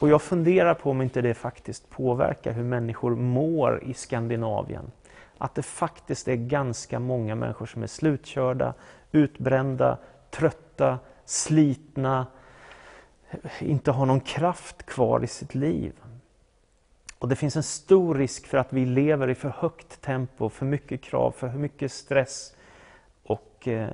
Och 0.00 0.08
jag 0.08 0.22
funderar 0.22 0.74
på 0.74 0.90
om 0.90 1.02
inte 1.02 1.20
det 1.20 1.34
faktiskt 1.34 1.90
påverkar 1.90 2.52
hur 2.52 2.64
människor 2.64 3.16
mår 3.16 3.84
i 3.84 3.94
Skandinavien. 3.94 4.90
Att 5.38 5.54
det 5.54 5.62
faktiskt 5.62 6.28
är 6.28 6.36
ganska 6.36 6.98
många 6.98 7.34
människor 7.34 7.66
som 7.66 7.82
är 7.82 7.86
slutkörda, 7.86 8.74
utbrända, 9.12 9.98
trötta, 10.30 10.98
slitna, 11.24 12.26
inte 13.60 13.90
har 13.90 14.06
någon 14.06 14.20
kraft 14.20 14.86
kvar 14.86 15.24
i 15.24 15.26
sitt 15.26 15.54
liv. 15.54 15.92
Och 17.18 17.28
Det 17.28 17.36
finns 17.36 17.56
en 17.56 17.62
stor 17.62 18.14
risk 18.14 18.46
för 18.46 18.58
att 18.58 18.72
vi 18.72 18.86
lever 18.86 19.30
i 19.30 19.34
för 19.34 19.48
högt 19.48 20.00
tempo, 20.00 20.48
för 20.48 20.66
mycket 20.66 21.02
krav, 21.02 21.30
för 21.30 21.48
mycket 21.48 21.92
stress. 21.92 22.56
Och 23.22 23.68
eh, 23.68 23.88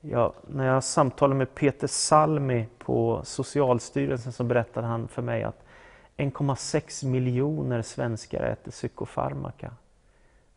jag, 0.00 0.32
När 0.46 0.66
jag 0.66 0.84
samtalade 0.84 1.38
med 1.38 1.54
Peter 1.54 1.86
Salmi 1.86 2.66
på 2.78 3.20
Socialstyrelsen 3.24 4.32
så 4.32 4.44
berättade 4.44 4.86
han 4.86 5.08
för 5.08 5.22
mig 5.22 5.42
att 5.42 5.64
1,6 6.16 7.06
miljoner 7.06 7.82
svenskar 7.82 8.42
äter 8.42 8.70
psykofarmaka 8.70 9.70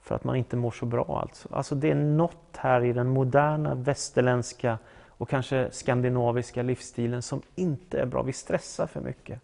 för 0.02 0.16
att 0.16 0.24
man 0.24 0.36
inte 0.36 0.56
mår 0.56 0.72
så 0.72 0.86
bra. 0.86 1.20
Alltså. 1.22 1.50
alltså 1.52 1.76
det 1.76 1.92
är 1.92 1.96
något 1.96 2.58
här 2.58 2.84
i 2.84 2.94
den 2.94 3.08
moderna 3.08 3.76
västerländska 3.76 4.78
och 5.08 5.30
kanske 5.30 5.72
skandinaviska 5.72 6.62
livsstilen 6.62 7.22
som 7.22 7.42
inte 7.56 8.00
är 8.00 8.06
bra. 8.06 8.24
Vi 8.24 8.34
stressar 8.34 8.88
för 8.88 9.02
mycket. 9.02 9.40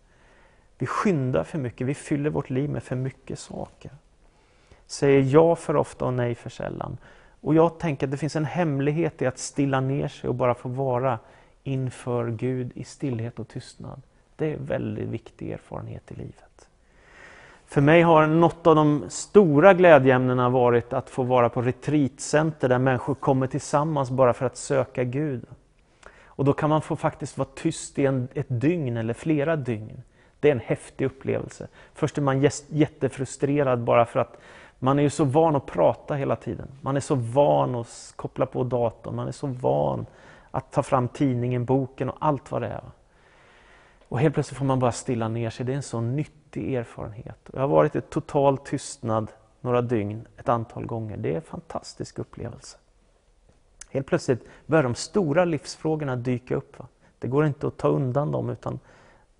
Vi 0.77 0.85
skyndar 0.85 1.43
för 1.43 1.57
mycket, 1.57 1.87
vi 1.87 1.93
fyller 1.93 2.29
vårt 2.29 2.49
liv 2.49 2.69
med 2.69 2.83
för 2.83 2.95
mycket 2.95 3.39
saker. 3.39 3.91
Säger 4.85 5.21
ja 5.21 5.55
för 5.55 5.75
ofta 5.75 6.05
och 6.05 6.13
nej 6.13 6.35
för 6.35 6.49
sällan. 6.49 6.97
Och 7.41 7.55
jag 7.55 7.79
tänker 7.79 8.07
att 8.07 8.11
det 8.11 8.17
finns 8.17 8.35
en 8.35 8.45
hemlighet 8.45 9.21
i 9.21 9.25
att 9.25 9.37
stilla 9.37 9.79
ner 9.79 10.07
sig 10.07 10.27
och 10.27 10.35
bara 10.35 10.55
få 10.55 10.69
vara 10.69 11.19
inför 11.63 12.27
Gud 12.31 12.71
i 12.75 12.83
stillhet 12.83 13.39
och 13.39 13.47
tystnad. 13.47 14.01
Det 14.35 14.51
är 14.51 14.53
en 14.53 14.65
väldigt 14.65 15.09
viktig 15.09 15.51
erfarenhet 15.51 16.11
i 16.11 16.15
livet. 16.15 16.69
För 17.65 17.81
mig 17.81 18.01
har 18.01 18.27
något 18.27 18.67
av 18.67 18.75
de 18.75 19.05
stora 19.09 19.73
glädjeämnena 19.73 20.49
varit 20.49 20.93
att 20.93 21.09
få 21.09 21.23
vara 21.23 21.49
på 21.49 21.61
retreatcenter 21.61 22.69
där 22.69 22.79
människor 22.79 23.15
kommer 23.15 23.47
tillsammans 23.47 24.11
bara 24.11 24.33
för 24.33 24.45
att 24.45 24.57
söka 24.57 25.03
Gud. 25.03 25.45
Och 26.25 26.45
då 26.45 26.53
kan 26.53 26.69
man 26.69 26.81
få 26.81 26.95
faktiskt 26.95 27.37
vara 27.37 27.49
tyst 27.55 27.99
i 27.99 28.05
en, 28.05 28.27
ett 28.33 28.45
dygn 28.49 28.97
eller 28.97 29.13
flera 29.13 29.55
dygn. 29.55 30.01
Det 30.47 30.51
är 30.51 30.55
en 30.55 30.59
häftig 30.59 31.05
upplevelse. 31.05 31.67
Först 31.93 32.17
är 32.17 32.21
man 32.21 32.49
jättefrustrerad 32.69 33.79
bara 33.79 34.05
för 34.05 34.19
att 34.19 34.37
man 34.79 34.99
är 34.99 35.03
ju 35.03 35.09
så 35.09 35.23
van 35.23 35.55
att 35.55 35.65
prata 35.65 36.15
hela 36.15 36.35
tiden. 36.35 36.67
Man 36.81 36.95
är 36.95 36.99
så 36.99 37.15
van 37.15 37.75
att 37.75 38.13
koppla 38.15 38.45
på 38.45 38.63
datorn, 38.63 39.15
man 39.15 39.27
är 39.27 39.31
så 39.31 39.47
van 39.47 40.05
att 40.51 40.71
ta 40.71 40.83
fram 40.83 41.07
tidningen, 41.07 41.65
boken 41.65 42.09
och 42.09 42.17
allt 42.19 42.51
vad 42.51 42.61
det 42.61 42.67
är. 42.67 42.83
Och 44.07 44.19
helt 44.19 44.33
plötsligt 44.33 44.57
får 44.57 44.65
man 44.65 44.79
bara 44.79 44.91
stilla 44.91 45.27
ner 45.27 45.49
sig. 45.49 45.65
Det 45.65 45.71
är 45.71 45.75
en 45.75 45.83
så 45.83 46.01
nyttig 46.01 46.73
erfarenhet. 46.73 47.49
Jag 47.53 47.61
har 47.61 47.67
varit 47.67 47.95
i 47.95 48.01
total 48.01 48.57
tystnad 48.57 49.31
några 49.61 49.81
dygn 49.81 50.27
ett 50.37 50.49
antal 50.49 50.85
gånger. 50.85 51.17
Det 51.17 51.31
är 51.31 51.35
en 51.35 51.41
fantastisk 51.41 52.19
upplevelse. 52.19 52.77
Helt 53.89 54.07
plötsligt 54.07 54.47
börjar 54.65 54.83
de 54.83 54.95
stora 54.95 55.45
livsfrågorna 55.45 56.15
dyka 56.15 56.55
upp. 56.55 56.79
Va? 56.79 56.87
Det 57.19 57.27
går 57.27 57.45
inte 57.45 57.67
att 57.67 57.77
ta 57.77 57.87
undan 57.87 58.31
dem 58.31 58.49
utan 58.49 58.79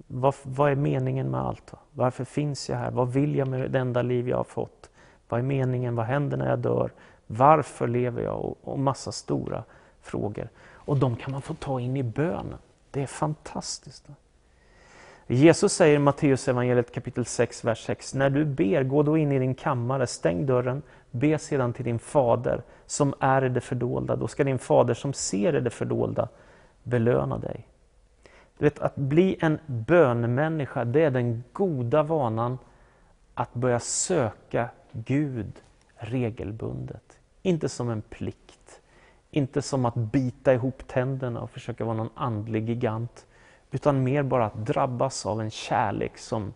vad, 0.08 0.36
vad 0.44 0.72
är 0.72 0.76
meningen 0.76 1.32
med 1.32 1.40
allt? 1.40 1.74
Varför 1.94 2.24
finns 2.24 2.70
jag 2.70 2.78
här? 2.78 2.92
Vad 2.92 3.14
vill 3.14 3.36
jag 3.36 3.48
med 3.48 3.72
det 3.72 3.80
enda 3.80 4.02
liv 4.02 4.30
jag 4.30 4.38
har 4.38 4.44
fått? 4.44 4.90
Vad 5.30 5.40
är 5.40 5.44
meningen? 5.44 5.96
Vad 5.96 6.06
händer 6.06 6.38
när 6.38 6.50
jag 6.50 6.60
dör? 6.60 6.92
Varför 7.28 7.88
lever 7.88 8.22
jag? 8.22 8.46
Och, 8.46 8.58
och 8.62 8.80
massa 8.80 9.12
stora 9.12 9.64
frågor. 10.02 10.50
Och 10.72 10.98
de 10.98 11.16
kan 11.16 11.32
man 11.32 11.42
få 11.42 11.54
ta 11.54 11.80
in 11.80 11.98
i 11.98 12.04
bönen. 12.04 12.58
Det 12.92 13.02
är 13.02 13.08
fantastiskt. 13.08 14.08
Jesus 15.28 15.74
säger 15.74 15.96
i 15.96 16.00
Matteus 16.00 16.48
evangeliet 16.48 16.92
kapitel 16.92 17.26
6, 17.26 17.64
vers 17.64 17.86
6. 17.86 18.14
När 18.14 18.30
du 18.30 18.46
ber, 18.46 18.84
gå 18.84 19.04
då 19.04 19.18
in 19.18 19.32
i 19.32 19.40
din 19.40 19.56
kammare, 19.56 20.08
stäng 20.08 20.46
dörren, 20.46 20.82
be 21.12 21.38
sedan 21.38 21.74
till 21.74 21.86
din 21.86 22.00
fader 22.00 22.62
som 22.86 23.14
är 23.20 23.46
i 23.46 23.50
det 23.50 23.62
fördolda. 23.62 24.16
Då 24.16 24.28
ska 24.28 24.44
din 24.44 24.60
fader 24.60 24.94
som 24.94 25.14
ser 25.14 25.56
i 25.56 25.60
det 25.60 25.70
fördolda 25.70 26.28
belöna 26.84 27.38
dig. 27.38 27.68
Du 28.58 28.66
vet, 28.66 28.80
att 28.80 28.96
bli 28.96 29.38
en 29.40 29.60
bönemänniska, 29.66 30.86
det 30.86 31.04
är 31.04 31.12
den 31.12 31.44
goda 31.54 32.04
vanan 32.04 32.58
att 33.34 33.54
börja 33.54 33.80
söka 33.80 34.70
Gud 34.92 35.52
regelbundet. 35.96 37.20
Inte 37.42 37.70
som 37.70 37.90
en 37.90 38.02
plikt, 38.02 38.82
inte 39.32 39.62
som 39.62 39.86
att 39.86 39.96
bita 39.96 40.54
ihop 40.54 40.88
tänderna 40.88 41.42
och 41.42 41.50
försöka 41.50 41.86
vara 41.86 41.98
någon 41.98 42.10
andlig 42.16 42.70
gigant, 42.70 43.26
utan 43.72 44.04
mer 44.04 44.24
bara 44.24 44.46
att 44.46 44.66
drabbas 44.66 45.26
av 45.26 45.42
en 45.42 45.52
kärlek 45.52 46.18
som 46.18 46.54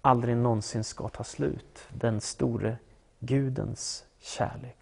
aldrig 0.00 0.36
någonsin 0.36 0.84
ska 0.84 1.08
ta 1.08 1.24
slut. 1.24 1.88
Den 1.92 2.20
store 2.20 2.76
Gudens 3.18 4.04
kärlek. 4.20 4.76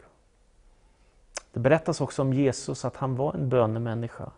Det 1.52 1.60
berättas 1.60 2.00
också 2.00 2.22
om 2.22 2.32
Jesus 2.32 2.84
att 2.84 2.96
han 2.96 3.16
var 3.16 3.34
en 3.34 3.48
bönemänniska. 3.48 4.30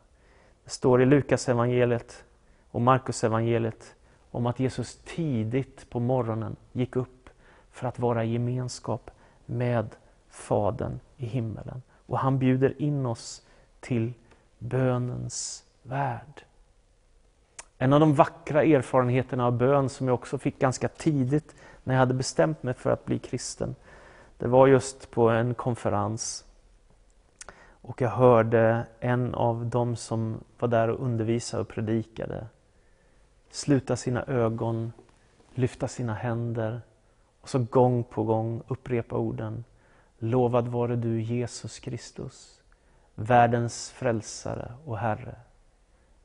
Det 0.65 0.71
står 0.71 1.03
i 1.03 1.07
Lukas 1.07 1.49
evangeliet 1.49 2.25
och 2.71 2.81
Markus 2.81 3.25
evangeliet 3.25 3.95
om 4.31 4.47
att 4.47 4.61
Jesus 4.61 4.99
tidigt 5.05 5.91
på 5.91 6.01
morgonen 6.01 6.57
gick 6.73 6.97
upp 6.97 7.31
för 7.71 7.89
att 7.89 7.99
vara 7.99 8.25
i 8.25 8.33
gemenskap 8.33 9.11
med 9.47 9.97
Fadern 10.31 11.01
i 11.17 11.27
himmelen. 11.27 11.83
Och 12.07 12.19
han 12.19 12.39
bjuder 12.39 12.83
in 12.83 13.07
oss 13.07 13.43
till 13.81 14.13
bönens 14.59 15.65
värld. 15.83 16.45
En 17.79 17.93
av 17.93 18.01
de 18.01 18.15
vackra 18.15 18.63
erfarenheterna 18.65 19.47
av 19.47 19.53
bön 19.53 19.89
som 19.89 20.09
jag 20.09 20.15
också 20.15 20.39
fick 20.39 20.59
ganska 20.59 20.89
tidigt 20.89 21.55
när 21.85 21.95
jag 21.95 21.99
hade 21.99 22.15
bestämt 22.15 22.63
mig 22.63 22.75
för 22.75 22.91
att 22.91 23.05
bli 23.05 23.19
kristen, 23.19 23.75
det 24.39 24.49
var 24.49 24.67
just 24.67 25.11
på 25.11 25.29
en 25.29 25.55
konferens. 25.55 26.45
Och 27.87 28.01
jag 28.01 28.11
hörde 28.11 28.87
en 29.01 29.35
av 29.35 29.67
dem 29.67 29.97
som 29.97 30.41
var 30.59 30.69
där 30.69 30.89
och 30.89 31.05
undervisade 31.07 31.61
och 31.61 31.69
predikade 31.69 32.47
sluta 33.51 33.97
sina 33.97 34.25
ögon, 34.25 34.93
lyfta 35.55 35.89
sina 35.89 36.15
händer 36.15 36.81
och 37.41 37.49
så 37.49 37.59
gång 37.59 38.05
på 38.05 38.25
gång 38.25 38.63
upprepa 38.69 39.17
orden 39.17 39.65
Lovad 40.19 40.69
vare 40.69 40.97
du 40.97 41.21
Jesus 41.21 41.79
Kristus, 41.79 42.63
världens 43.15 43.91
frälsare 43.91 44.73
och 44.85 44.99
Herre. 44.99 45.37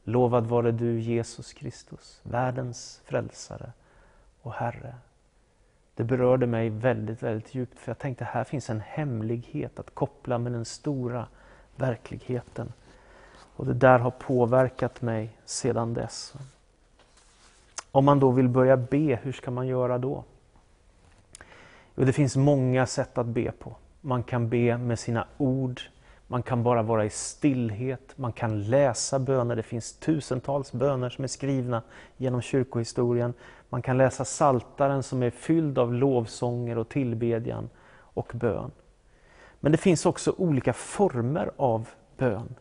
Lovad 0.03 0.47
vare 0.47 0.71
du 0.71 0.99
Jesus 0.99 1.53
Kristus, 1.53 2.21
världens 2.23 3.01
frälsare 3.05 3.71
och 4.41 4.53
Herre. 4.53 4.95
Det 5.95 6.03
berörde 6.03 6.47
mig 6.47 6.69
väldigt, 6.69 7.23
väldigt 7.23 7.55
djupt 7.55 7.79
för 7.79 7.89
jag 7.89 7.99
tänkte 7.99 8.25
här 8.25 8.43
finns 8.43 8.69
en 8.69 8.81
hemlighet 8.81 9.79
att 9.79 9.95
koppla 9.95 10.37
med 10.37 10.51
den 10.51 10.65
stora 10.65 11.27
verkligheten. 11.79 12.73
Och 13.55 13.65
det 13.65 13.73
där 13.73 13.99
har 13.99 14.11
påverkat 14.11 15.01
mig 15.01 15.37
sedan 15.45 15.93
dess. 15.93 16.33
Om 17.91 18.05
man 18.05 18.19
då 18.19 18.31
vill 18.31 18.47
börja 18.47 18.77
be, 18.77 19.19
hur 19.23 19.31
ska 19.31 19.51
man 19.51 19.67
göra 19.67 19.97
då? 19.97 20.23
Jo, 21.95 22.05
det 22.05 22.13
finns 22.13 22.35
många 22.35 22.85
sätt 22.85 23.17
att 23.17 23.25
be 23.25 23.51
på. 23.51 23.75
Man 24.01 24.23
kan 24.23 24.49
be 24.49 24.77
med 24.77 24.99
sina 24.99 25.27
ord, 25.37 25.81
man 26.27 26.43
kan 26.43 26.63
bara 26.63 26.81
vara 26.81 27.05
i 27.05 27.09
stillhet, 27.09 28.13
man 28.15 28.31
kan 28.31 28.63
läsa 28.63 29.19
böner. 29.19 29.55
Det 29.55 29.63
finns 29.63 29.93
tusentals 29.93 30.71
böner 30.71 31.09
som 31.09 31.23
är 31.23 31.27
skrivna 31.27 31.81
genom 32.17 32.41
kyrkohistorien. 32.41 33.33
Man 33.69 33.81
kan 33.81 33.97
läsa 33.97 34.25
saltaren 34.25 35.03
som 35.03 35.23
är 35.23 35.29
fylld 35.29 35.77
av 35.77 35.93
lovsånger 35.93 36.77
och 36.77 36.89
tillbedjan 36.89 37.69
och 37.91 38.31
bön. 38.33 38.71
Men 39.59 39.71
det 39.71 39.77
finns 39.77 40.05
också 40.05 40.33
olika 40.37 40.73
former 40.73 41.51
av 41.57 41.89
bön. 42.17 42.55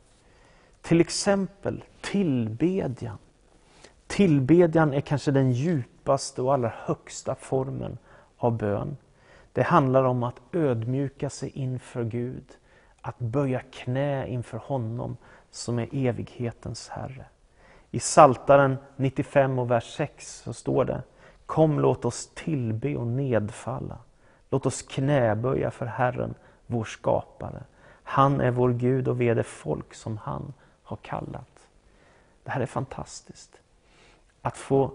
Till 0.82 1.00
exempel 1.00 1.84
tillbedjan. 2.00 3.18
Tillbedjan 4.06 4.94
är 4.94 5.00
kanske 5.00 5.30
den 5.30 5.52
djupaste 5.52 6.42
och 6.42 6.54
allra 6.54 6.72
högsta 6.76 7.34
formen 7.34 7.98
av 8.36 8.56
bön. 8.56 8.96
Det 9.52 9.62
handlar 9.62 10.04
om 10.04 10.22
att 10.22 10.40
ödmjuka 10.52 11.30
sig 11.30 11.50
inför 11.50 12.04
Gud, 12.04 12.44
att 13.00 13.18
böja 13.18 13.60
knä 13.60 14.28
inför 14.28 14.58
honom 14.58 15.16
som 15.50 15.78
är 15.78 15.88
evighetens 15.92 16.88
Herre. 16.88 17.24
I 17.90 18.00
Saltaren 18.00 18.76
95 18.96 19.58
och 19.58 19.70
vers 19.70 19.96
6 19.96 20.42
så 20.42 20.52
står 20.52 20.84
det 20.84 21.02
Kom 21.46 21.80
låt 21.80 22.04
oss 22.04 22.30
tillbe 22.34 22.96
och 22.96 23.06
nedfalla. 23.06 23.98
Låt 24.50 24.66
oss 24.66 24.82
knäböja 24.82 25.70
för 25.70 25.86
Herren, 25.86 26.34
vår 26.68 26.84
skapare. 26.84 27.62
Han 28.02 28.40
är 28.40 28.50
vår 28.50 28.72
Gud 28.72 29.08
och 29.08 29.20
vi 29.20 29.28
är 29.28 29.34
det 29.34 29.44
folk 29.44 29.94
som 29.94 30.16
han 30.16 30.52
har 30.82 30.96
kallat. 30.96 31.68
Det 32.44 32.50
här 32.50 32.60
är 32.60 32.66
fantastiskt. 32.66 33.60
Att 34.42 34.56
få 34.56 34.92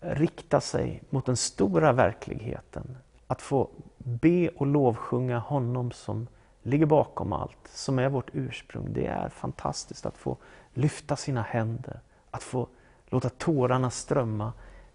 rikta 0.00 0.60
sig 0.60 1.02
mot 1.10 1.26
den 1.26 1.36
stora 1.36 1.92
verkligheten. 1.92 2.96
Att 3.26 3.42
få 3.42 3.68
be 3.96 4.48
och 4.48 4.66
lovsjunga 4.66 5.38
honom 5.38 5.90
som 5.90 6.26
ligger 6.62 6.86
bakom 6.86 7.32
allt, 7.32 7.68
som 7.68 7.98
är 7.98 8.08
vårt 8.08 8.30
ursprung. 8.32 8.92
Det 8.92 9.06
är 9.06 9.28
fantastiskt 9.28 10.06
att 10.06 10.18
få 10.18 10.36
lyfta 10.74 11.16
sina 11.16 11.42
händer, 11.42 12.00
att 12.30 12.42
få 12.42 12.68
låta 13.08 13.28
tårarna 13.28 13.90
strömma 13.90 14.52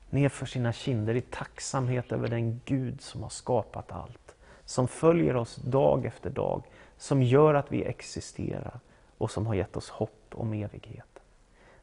nerför 0.10 0.46
sina 0.46 0.74
kinder 0.74 1.16
i 1.16 1.22
tacksamhet 1.22 2.12
över 2.12 2.28
den 2.28 2.62
Gud 2.66 3.02
som 3.02 3.24
har 3.24 3.30
skapat 3.30 3.92
allt. 3.92 4.23
Som 4.74 4.88
följer 4.88 5.36
oss 5.36 5.56
dag 5.56 6.06
efter 6.06 6.30
dag, 6.30 6.64
som 6.98 7.24
gör 7.24 7.54
att 7.54 7.72
vi 7.72 7.84
existerar 7.84 8.80
och 9.18 9.32
som 9.32 9.48
har 9.48 9.54
gett 9.54 9.78
oss 9.78 9.90
hopp 9.90 10.32
om 10.32 10.54
evigheten. 10.54 11.24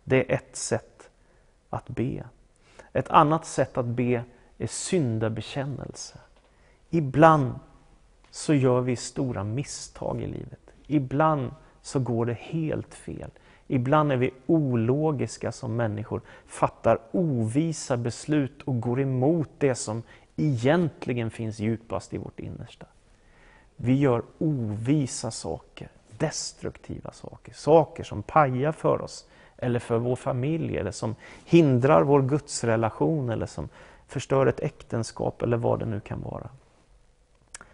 Det 0.05 0.17
är 0.17 0.35
ett 0.37 0.57
sätt 0.57 1.11
att 1.69 1.89
be. 1.89 2.25
Ett 2.93 3.09
annat 3.09 3.47
sätt 3.47 3.79
att 3.79 3.87
be 3.87 4.25
är 4.59 4.67
syndabekännelse. 4.67 6.19
Ibland 6.89 7.55
så 8.31 8.55
gör 8.55 8.81
vi 8.81 8.97
stora 8.97 9.45
misstag 9.45 10.23
i 10.23 10.27
livet. 10.27 10.71
Ibland 10.87 11.55
så 11.83 12.01
går 12.01 12.27
det 12.27 12.39
helt 12.41 12.95
fel. 12.95 13.31
Ibland 13.67 14.13
är 14.13 14.17
vi 14.17 14.31
ologiska 14.47 15.53
som 15.53 15.77
människor, 15.77 16.21
fattar 16.47 16.99
ovisa 17.13 17.97
beslut 17.97 18.63
och 18.63 18.81
går 18.81 19.01
emot 19.01 19.51
det 19.59 19.75
som 19.75 20.03
egentligen 20.47 21.31
finns 21.31 21.59
djupast 21.59 22.15
i 22.15 22.19
vårt 22.19 22.41
innersta. 22.41 22.87
Vi 23.77 23.95
gör 23.95 24.23
ovisa 24.39 25.31
saker, 25.31 25.89
destruktiva 26.19 27.13
saker, 27.13 27.53
saker 27.53 28.05
som 28.05 28.23
pajar 28.23 28.73
för 28.73 29.03
oss 29.03 29.27
eller 29.57 29.79
för 29.79 29.99
vår 29.99 30.17
familj 30.17 30.77
eller 30.77 30.91
som 30.91 31.15
hindrar 31.45 32.03
vår 32.03 32.23
gudsrelation 32.23 33.31
eller 33.31 33.47
som 33.47 33.69
förstör 34.07 34.47
ett 34.47 34.61
äktenskap 34.61 35.43
eller 35.43 35.57
vad 35.57 35.79
det 35.79 35.87
nu 35.87 36.01
kan 36.01 36.23
vara. 36.23 36.49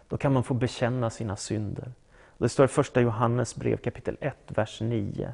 Då 0.07 0.17
kan 0.17 0.33
man 0.33 0.43
få 0.43 0.53
bekänna 0.53 1.09
sina 1.09 1.35
synder. 1.35 1.91
Det 2.37 2.49
står 2.49 2.65
i 2.65 2.67
första 2.67 3.01
Johannes 3.01 3.55
brev 3.55 3.77
kapitel 3.77 4.17
1, 4.19 4.35
vers 4.47 4.81
9. 4.81 5.33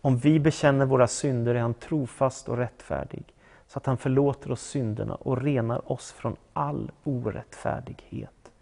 Om 0.00 0.18
vi 0.18 0.40
bekänner 0.40 0.86
våra 0.86 1.06
synder 1.06 1.54
är 1.54 1.60
han 1.60 1.74
trofast 1.74 2.48
och 2.48 2.56
rättfärdig 2.56 3.24
så 3.68 3.78
att 3.78 3.86
han 3.86 3.96
förlåter 3.96 4.50
oss 4.52 4.62
synderna 4.62 5.14
och 5.14 5.42
renar 5.42 5.92
oss 5.92 6.12
från 6.12 6.36
all 6.52 6.90
orättfärdighet. 7.04 8.52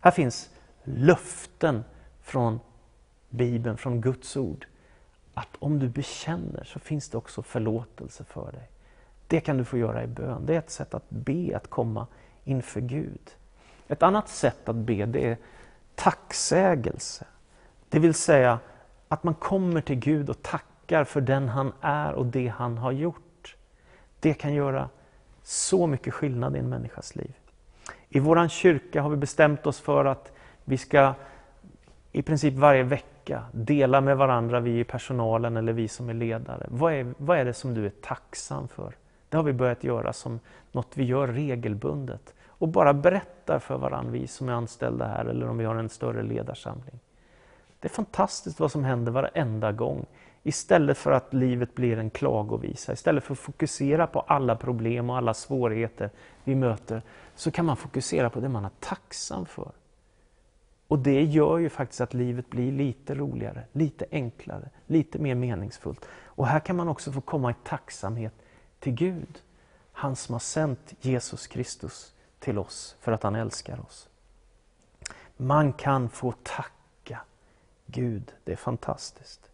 Här 0.00 0.10
finns 0.10 0.50
löften 0.84 1.84
från 2.22 2.60
Bibeln, 3.30 3.76
från 3.76 4.00
Guds 4.00 4.36
ord. 4.36 4.66
Att 5.34 5.56
om 5.58 5.78
du 5.78 5.88
bekänner 5.88 6.64
så 6.64 6.78
finns 6.78 7.08
det 7.08 7.18
också 7.18 7.42
förlåtelse 7.42 8.24
för 8.24 8.52
dig. 8.52 8.70
Det 9.26 9.40
kan 9.40 9.58
du 9.58 9.64
få 9.64 9.78
göra 9.78 10.04
i 10.04 10.06
bön. 10.06 10.46
Det 10.46 10.54
är 10.54 10.58
ett 10.58 10.70
sätt 10.70 10.94
att 10.94 11.10
be, 11.10 11.56
att 11.56 11.70
komma 11.70 12.06
inför 12.44 12.80
Gud. 12.80 13.30
Ett 13.88 14.02
annat 14.02 14.28
sätt 14.28 14.68
att 14.68 14.76
be 14.76 15.06
det 15.06 15.28
är 15.28 15.36
tacksägelse. 15.94 17.26
Det 17.88 17.98
vill 17.98 18.14
säga 18.14 18.58
att 19.08 19.24
man 19.24 19.34
kommer 19.34 19.80
till 19.80 19.96
Gud 19.96 20.30
och 20.30 20.42
tackar 20.42 21.04
för 21.04 21.20
den 21.20 21.48
han 21.48 21.72
är 21.80 22.12
och 22.12 22.26
det 22.26 22.48
han 22.48 22.78
har 22.78 22.92
gjort. 22.92 23.27
Det 24.20 24.34
kan 24.34 24.54
göra 24.54 24.88
så 25.42 25.86
mycket 25.86 26.14
skillnad 26.14 26.56
i 26.56 26.58
en 26.58 26.68
människas 26.68 27.16
liv. 27.16 27.32
I 28.08 28.18
vår 28.18 28.48
kyrka 28.48 29.02
har 29.02 29.10
vi 29.10 29.16
bestämt 29.16 29.66
oss 29.66 29.80
för 29.80 30.04
att 30.04 30.32
vi 30.64 30.78
ska 30.78 31.14
i 32.12 32.22
princip 32.22 32.54
varje 32.54 32.82
vecka 32.82 33.44
dela 33.52 34.00
med 34.00 34.16
varandra, 34.16 34.60
vi 34.60 34.80
i 34.80 34.84
personalen 34.84 35.56
eller 35.56 35.72
vi 35.72 35.88
som 35.88 36.08
är 36.08 36.14
ledare. 36.14 36.66
Vad 36.70 36.92
är, 36.92 37.14
vad 37.18 37.38
är 37.38 37.44
det 37.44 37.54
som 37.54 37.74
du 37.74 37.86
är 37.86 37.90
tacksam 37.90 38.68
för? 38.68 38.94
Det 39.28 39.36
har 39.36 39.44
vi 39.44 39.52
börjat 39.52 39.84
göra 39.84 40.12
som 40.12 40.40
något 40.72 40.88
vi 40.94 41.04
gör 41.04 41.28
regelbundet 41.28 42.34
och 42.46 42.68
bara 42.68 42.94
berättar 42.94 43.58
för 43.58 43.78
varandra, 43.78 44.12
vi 44.12 44.26
som 44.26 44.48
är 44.48 44.52
anställda 44.52 45.06
här 45.06 45.24
eller 45.24 45.48
om 45.48 45.58
vi 45.58 45.64
har 45.64 45.74
en 45.74 45.88
större 45.88 46.22
ledarsamling. 46.22 47.00
Det 47.80 47.88
är 47.88 47.92
fantastiskt 47.92 48.60
vad 48.60 48.72
som 48.72 48.84
händer 48.84 49.12
varenda 49.12 49.72
gång. 49.72 50.06
Istället 50.42 50.98
för 50.98 51.12
att 51.12 51.34
livet 51.34 51.74
blir 51.74 51.98
en 51.98 52.10
klagovisa, 52.10 52.92
istället 52.92 53.24
för 53.24 53.32
att 53.32 53.38
fokusera 53.38 54.06
på 54.06 54.20
alla 54.20 54.56
problem 54.56 55.10
och 55.10 55.16
alla 55.16 55.34
svårigheter 55.34 56.10
vi 56.44 56.54
möter, 56.54 57.02
så 57.34 57.50
kan 57.50 57.64
man 57.64 57.76
fokusera 57.76 58.30
på 58.30 58.40
det 58.40 58.48
man 58.48 58.64
är 58.64 58.70
tacksam 58.80 59.46
för. 59.46 59.72
Och 60.88 60.98
det 60.98 61.24
gör 61.24 61.58
ju 61.58 61.68
faktiskt 61.68 62.00
att 62.00 62.14
livet 62.14 62.50
blir 62.50 62.72
lite 62.72 63.14
roligare, 63.14 63.64
lite 63.72 64.06
enklare, 64.10 64.70
lite 64.86 65.18
mer 65.18 65.34
meningsfullt. 65.34 66.04
Och 66.24 66.46
här 66.46 66.60
kan 66.60 66.76
man 66.76 66.88
också 66.88 67.12
få 67.12 67.20
komma 67.20 67.50
i 67.50 67.54
tacksamhet 67.64 68.34
till 68.78 68.92
Gud. 68.92 69.42
Han 69.92 70.16
som 70.16 70.32
har 70.32 70.40
sänt 70.40 70.94
Jesus 71.00 71.46
Kristus 71.46 72.14
till 72.38 72.58
oss 72.58 72.96
för 73.00 73.12
att 73.12 73.22
han 73.22 73.34
älskar 73.34 73.80
oss. 73.80 74.08
Man 75.36 75.72
kan 75.72 76.08
få 76.08 76.32
tacka 76.42 77.20
Gud, 77.86 78.32
det 78.44 78.52
är 78.52 78.56
fantastiskt. 78.56 79.47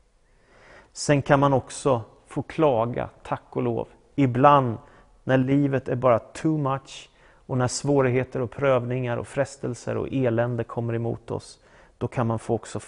Sen 0.97 1.23
kan 1.23 1.41
man 1.41 1.53
också 1.53 2.03
få 2.27 2.43
klaga, 2.43 3.09
tack 3.23 3.43
och 3.51 3.63
lov. 3.63 3.89
Ibland 4.15 4.79
när 5.25 5.39
livet 5.39 5.89
är 5.89 5.97
bara 5.97 6.19
too 6.19 6.59
much 6.59 7.11
och 7.47 7.59
när 7.59 7.69
svårigheter 7.69 8.41
och 8.41 8.51
prövningar 8.51 9.17
och 9.17 9.29
frestelser 9.29 9.97
och 9.97 10.09
elände 10.13 10.65
kommer 10.65 10.95
emot 10.95 11.31
oss, 11.31 11.59
då 11.99 12.09
kan 12.09 12.27
man 12.27 12.39
få 12.39 12.55
också 12.55 12.81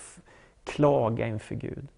klaga 0.65 1.27
inför 1.27 1.55
Gud. 1.55 1.89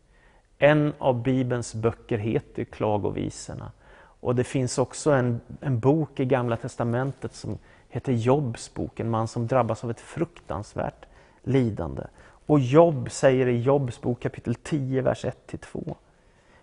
En 0.59 0.93
av 0.99 1.23
Bibelns 1.23 1.75
böcker 1.75 2.19
heter 2.19 2.65
Klagovisorna. 2.65 3.73
Och 4.21 4.35
det 4.35 4.45
finns 4.45 4.79
också 4.79 5.11
en, 5.11 5.41
en 5.61 5.81
bok 5.81 6.21
i 6.21 6.25
Gamla 6.25 6.57
Testamentet 6.57 7.35
som 7.35 7.59
heter 7.89 8.13
Jobs 8.13 8.75
bok, 8.75 9.01
en 9.01 9.11
man 9.11 9.29
som 9.29 9.47
drabbas 9.47 9.85
av 9.85 9.91
ett 9.91 10.01
fruktansvärt 10.01 11.07
lidande. 11.43 12.03
Och 12.49 12.61
Jobb 12.61 13.11
säger 13.11 13.47
i 13.47 13.61
Jobs 13.61 14.01
bok 14.01 14.21
kapitel 14.21 14.55
10, 14.55 15.03
vers 15.03 15.25
1-2. 15.25 15.95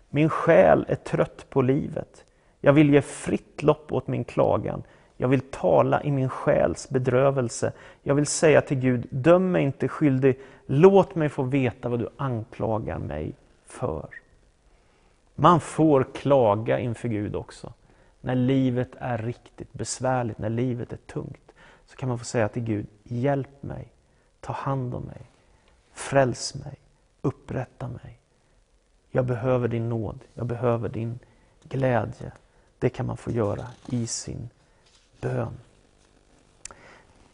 Min 0.10 0.30
själ 0.30 0.86
är 0.88 0.96
trött 0.96 1.46
på 1.50 1.62
livet. 1.62 2.26
Jag 2.62 2.74
vill 2.74 2.94
ge 2.94 3.02
fritt 3.02 3.64
lopp 3.64 3.92
åt 3.94 4.08
min 4.08 4.24
klagan. 4.24 4.84
Jag 5.18 5.28
vill 5.28 5.42
tala 5.42 6.04
i 6.04 6.12
min 6.12 6.30
själs 6.30 6.90
bedrövelse. 6.90 7.74
Jag 8.04 8.16
vill 8.16 8.26
säga 8.26 8.62
till 8.62 8.80
Gud, 8.80 9.08
döm 9.10 9.52
mig 9.52 9.64
inte 9.64 9.88
skyldig. 9.88 10.40
Låt 10.66 11.16
mig 11.16 11.30
få 11.30 11.44
veta 11.44 11.90
vad 11.90 12.00
du 12.00 12.10
anklagar 12.18 13.00
mig 13.00 13.34
för. 13.66 14.08
Man 15.36 15.60
får 15.60 16.06
klaga 16.14 16.80
inför 16.80 17.08
Gud 17.08 17.36
också. 17.36 17.74
När 18.22 18.36
livet 18.36 18.92
är 19.00 19.18
riktigt 19.18 19.74
besvärligt, 19.74 20.38
när 20.38 20.50
livet 20.50 20.94
är 20.94 20.98
tungt, 20.98 21.52
så 21.86 21.96
kan 21.96 22.10
man 22.10 22.20
få 22.20 22.26
säga 22.26 22.48
till 22.48 22.64
Gud, 22.64 22.88
hjälp 23.04 23.64
mig, 23.64 23.88
ta 24.40 24.54
hand 24.54 24.96
om 24.96 25.04
mig, 25.04 25.22
fräls 26.06 26.56
mig, 26.56 26.80
upprätta 27.22 27.88
mig. 27.88 28.20
Jag 29.12 29.26
behöver 29.26 29.68
din 29.68 29.90
nåd, 29.90 30.20
jag 30.34 30.46
behöver 30.46 30.90
din 30.90 31.20
glädje. 31.64 32.32
Det 32.80 32.90
kan 32.90 33.06
man 33.06 33.18
få 33.18 33.32
göra 33.32 33.68
i 33.88 34.08
sin 34.08 34.50
bön. 35.22 35.54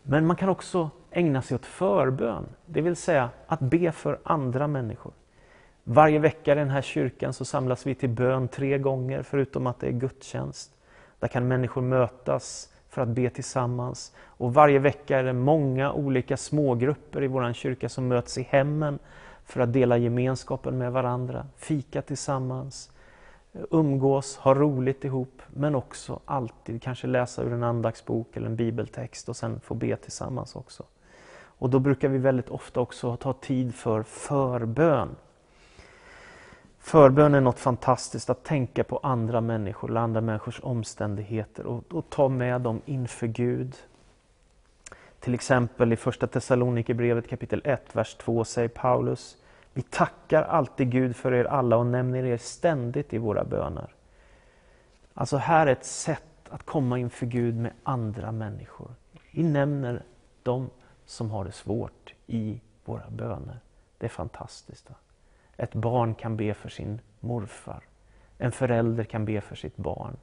Men 0.03 0.25
man 0.25 0.35
kan 0.35 0.49
också 0.49 0.89
ägna 1.11 1.41
sig 1.41 1.55
åt 1.55 1.65
förbön, 1.65 2.45
det 2.65 2.81
vill 2.81 2.95
säga 2.95 3.29
att 3.47 3.59
be 3.59 3.91
för 3.91 4.19
andra 4.23 4.67
människor. 4.67 5.13
Varje 5.83 6.19
vecka 6.19 6.51
i 6.51 6.55
den 6.55 6.69
här 6.69 6.81
kyrkan 6.81 7.33
så 7.33 7.45
samlas 7.45 7.85
vi 7.85 7.95
till 7.95 8.09
bön 8.09 8.47
tre 8.47 8.77
gånger, 8.77 9.23
förutom 9.23 9.67
att 9.67 9.79
det 9.79 9.87
är 9.87 9.91
gudstjänst. 9.91 10.71
Där 11.19 11.27
kan 11.27 11.47
människor 11.47 11.81
mötas 11.81 12.69
för 12.91 13.01
att 13.01 13.07
be 13.07 13.29
tillsammans. 13.29 14.13
Och 14.25 14.53
varje 14.53 14.79
vecka 14.79 15.19
är 15.19 15.23
det 15.23 15.33
många 15.33 15.93
olika 15.93 16.37
smågrupper 16.37 17.23
i 17.23 17.27
vår 17.27 17.53
kyrka 17.53 17.89
som 17.89 18.07
möts 18.07 18.37
i 18.37 18.41
hemmen 18.41 18.99
för 19.45 19.61
att 19.61 19.73
dela 19.73 19.97
gemenskapen 19.97 20.77
med 20.77 20.91
varandra, 20.91 21.45
fika 21.57 22.01
tillsammans, 22.01 22.91
umgås, 23.69 24.37
ha 24.37 24.53
roligt 24.53 25.05
ihop, 25.05 25.41
men 25.47 25.75
också 25.75 26.19
alltid 26.25 26.81
kanske 26.81 27.07
läsa 27.07 27.43
ur 27.43 27.53
en 27.53 27.63
andaktsbok 27.63 28.37
eller 28.37 28.47
en 28.47 28.55
bibeltext 28.55 29.29
och 29.29 29.35
sen 29.35 29.59
få 29.59 29.73
be 29.73 29.95
tillsammans 29.95 30.55
också. 30.55 30.83
Och 31.33 31.69
då 31.69 31.79
brukar 31.79 32.09
vi 32.09 32.17
väldigt 32.17 32.49
ofta 32.49 32.79
också 32.79 33.15
ta 33.15 33.33
tid 33.33 33.75
för 33.75 34.03
förbön. 34.03 35.15
Förbön 36.83 37.35
är 37.35 37.41
något 37.41 37.59
fantastiskt, 37.59 38.29
att 38.29 38.43
tänka 38.43 38.83
på 38.83 38.99
andra 39.03 39.41
människor 39.41 39.89
eller 39.89 40.01
andra 40.01 40.21
människors 40.21 40.59
omständigheter 40.63 41.65
och, 41.65 41.83
och 41.91 42.09
ta 42.09 42.29
med 42.29 42.61
dem 42.61 42.81
inför 42.85 43.27
Gud. 43.27 43.75
Till 45.19 45.33
exempel 45.33 45.93
i 45.93 45.95
första 45.95 46.27
Thessalonikerbrevet 46.27 47.29
kapitel 47.29 47.61
1, 47.65 47.95
vers 47.95 48.15
2 48.15 48.43
säger 48.43 48.67
Paulus 48.67 49.37
Vi 49.73 49.81
tackar 49.81 50.43
alltid 50.43 50.91
Gud 50.91 51.15
för 51.15 51.33
er 51.33 51.45
alla 51.45 51.77
och 51.77 51.85
nämner 51.85 52.25
er 52.25 52.37
ständigt 52.37 53.13
i 53.13 53.17
våra 53.17 53.43
böner. 53.43 53.93
Alltså 55.13 55.37
här 55.37 55.67
är 55.67 55.71
ett 55.71 55.85
sätt 55.85 56.23
att 56.49 56.63
komma 56.63 56.97
inför 56.97 57.25
Gud 57.25 57.55
med 57.55 57.71
andra 57.83 58.31
människor. 58.31 58.91
Vi 59.31 59.43
nämner 59.43 60.03
dem 60.43 60.69
som 61.05 61.31
har 61.31 61.45
det 61.45 61.51
svårt 61.51 62.13
i 62.27 62.61
våra 62.85 63.09
böner. 63.09 63.59
Det 63.97 64.05
är 64.05 64.09
fantastiskt. 64.09 64.89
Va? 64.89 64.95
Ett 65.61 65.73
barn 65.73 66.15
kan 66.15 66.37
be 66.37 66.53
för 66.53 66.69
sin 66.69 67.01
morfar. 67.19 67.83
En 68.37 68.51
förälder 68.51 69.03
kan 69.03 69.25
be 69.25 69.41
för 69.41 69.55
sitt 69.55 69.77
barn. 69.77 70.17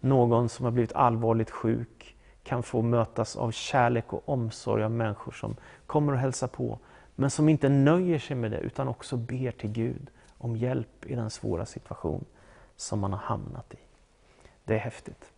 Någon 0.00 0.48
som 0.48 0.64
har 0.64 0.72
blivit 0.72 0.92
allvarligt 0.92 1.50
sjuk 1.50 2.16
kan 2.42 2.62
få 2.62 2.82
mötas 2.82 3.36
av 3.36 3.50
kärlek 3.50 4.12
och 4.12 4.28
omsorg 4.28 4.84
av 4.84 4.90
människor 4.90 5.32
som 5.32 5.56
kommer 5.86 6.12
och 6.12 6.18
hälsar 6.18 6.48
på, 6.48 6.78
men 7.14 7.30
som 7.30 7.48
inte 7.48 7.68
nöjer 7.68 8.18
sig 8.18 8.36
med 8.36 8.50
det 8.50 8.58
utan 8.58 8.88
också 8.88 9.16
ber 9.16 9.50
till 9.50 9.70
Gud 9.70 10.10
om 10.38 10.56
hjälp 10.56 11.06
i 11.06 11.14
den 11.14 11.30
svåra 11.30 11.66
situation 11.66 12.24
som 12.76 13.00
man 13.00 13.12
har 13.12 13.20
hamnat 13.20 13.74
i. 13.74 13.78
Det 14.64 14.74
är 14.74 14.78
häftigt. 14.78 15.32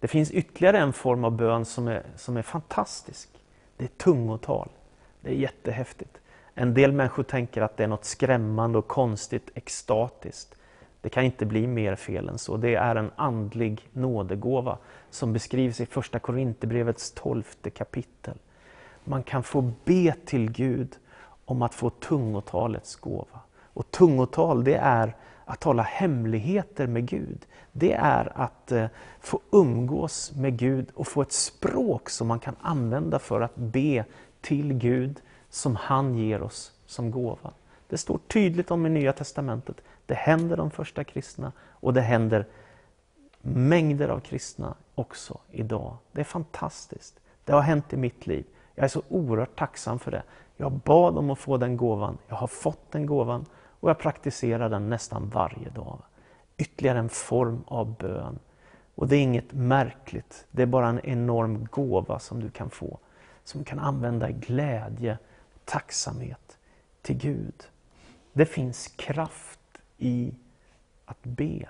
Det 0.00 0.08
finns 0.08 0.30
ytterligare 0.30 0.78
en 0.78 0.92
form 0.92 1.24
av 1.24 1.32
bön 1.32 1.64
som 1.64 1.88
är, 1.88 2.02
som 2.16 2.36
är 2.36 2.42
fantastisk. 2.42 3.28
Det 3.76 3.84
är 3.84 3.88
tungotal. 3.88 4.68
Det 5.20 5.30
är 5.30 5.34
jättehäftigt. 5.34 6.19
En 6.54 6.74
del 6.74 6.92
människor 6.92 7.22
tänker 7.22 7.62
att 7.62 7.76
det 7.76 7.84
är 7.84 7.88
något 7.88 8.04
skrämmande 8.04 8.78
och 8.78 8.88
konstigt, 8.88 9.50
extatiskt. 9.54 10.54
Det 11.00 11.08
kan 11.08 11.24
inte 11.24 11.46
bli 11.46 11.66
mer 11.66 11.96
fel 11.96 12.28
än 12.28 12.38
så. 12.38 12.56
Det 12.56 12.74
är 12.74 12.96
en 12.96 13.10
andlig 13.16 13.88
nådegåva 13.92 14.78
som 15.10 15.32
beskrivs 15.32 15.80
i 15.80 15.86
Första 15.86 16.18
Korinthierbrevets 16.18 17.12
tolfte 17.12 17.70
kapitel. 17.70 18.34
Man 19.04 19.22
kan 19.22 19.42
få 19.42 19.72
be 19.84 20.14
till 20.24 20.50
Gud 20.50 20.96
om 21.44 21.62
att 21.62 21.74
få 21.74 21.90
tungotalets 21.90 22.96
gåva. 22.96 23.40
Och 23.74 23.90
tungotal 23.90 24.64
det 24.64 24.76
är 24.76 25.16
att 25.44 25.60
tala 25.60 25.82
hemligheter 25.82 26.86
med 26.86 27.06
Gud. 27.06 27.46
Det 27.72 27.92
är 27.92 28.32
att 28.34 28.72
eh, 28.72 28.86
få 29.20 29.40
umgås 29.52 30.32
med 30.36 30.58
Gud 30.58 30.86
och 30.94 31.06
få 31.06 31.22
ett 31.22 31.32
språk 31.32 32.10
som 32.10 32.28
man 32.28 32.40
kan 32.40 32.56
använda 32.60 33.18
för 33.18 33.40
att 33.40 33.56
be 33.56 34.04
till 34.40 34.72
Gud 34.72 35.20
som 35.50 35.76
han 35.76 36.14
ger 36.14 36.42
oss 36.42 36.72
som 36.86 37.10
gåva. 37.10 37.52
Det 37.88 37.98
står 37.98 38.18
tydligt 38.18 38.70
om 38.70 38.86
i 38.86 38.88
Nya 38.88 39.12
Testamentet. 39.12 39.76
Det 40.06 40.14
händer 40.14 40.56
de 40.56 40.70
första 40.70 41.04
kristna 41.04 41.52
och 41.60 41.94
det 41.94 42.00
händer 42.00 42.46
mängder 43.40 44.08
av 44.08 44.20
kristna 44.20 44.74
också 44.94 45.38
idag. 45.50 45.96
Det 46.12 46.20
är 46.20 46.24
fantastiskt. 46.24 47.20
Det 47.44 47.52
har 47.52 47.60
hänt 47.60 47.92
i 47.92 47.96
mitt 47.96 48.26
liv. 48.26 48.46
Jag 48.74 48.84
är 48.84 48.88
så 48.88 49.02
oerhört 49.08 49.58
tacksam 49.58 49.98
för 49.98 50.10
det. 50.10 50.22
Jag 50.56 50.72
bad 50.72 51.18
om 51.18 51.30
att 51.30 51.38
få 51.38 51.56
den 51.56 51.76
gåvan. 51.76 52.18
Jag 52.28 52.36
har 52.36 52.46
fått 52.46 52.92
den 52.92 53.06
gåvan 53.06 53.46
och 53.80 53.90
jag 53.90 53.98
praktiserar 53.98 54.68
den 54.68 54.88
nästan 54.88 55.28
varje 55.28 55.70
dag. 55.70 55.98
Ytterligare 56.56 56.98
en 56.98 57.08
form 57.08 57.64
av 57.66 57.96
bön. 57.96 58.38
Och 58.94 59.08
det 59.08 59.16
är 59.16 59.22
inget 59.22 59.52
märkligt. 59.52 60.46
Det 60.50 60.62
är 60.62 60.66
bara 60.66 60.88
en 60.88 61.00
enorm 61.00 61.68
gåva 61.70 62.18
som 62.18 62.40
du 62.40 62.50
kan 62.50 62.70
få. 62.70 62.98
Som 63.44 63.58
du 63.58 63.64
kan 63.64 63.78
använda 63.78 64.30
i 64.30 64.32
glädje 64.32 65.18
tacksamhet 65.70 66.58
till 67.02 67.16
Gud. 67.16 67.68
Det 68.32 68.46
finns 68.46 68.88
kraft 68.88 69.60
i 69.98 70.34
att 71.04 71.22
be. 71.22 71.68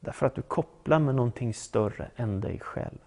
Därför 0.00 0.26
att 0.26 0.34
du 0.34 0.42
kopplar 0.42 0.98
med 0.98 1.14
någonting 1.14 1.54
större 1.54 2.10
än 2.16 2.40
dig 2.40 2.60
själv. 2.60 2.98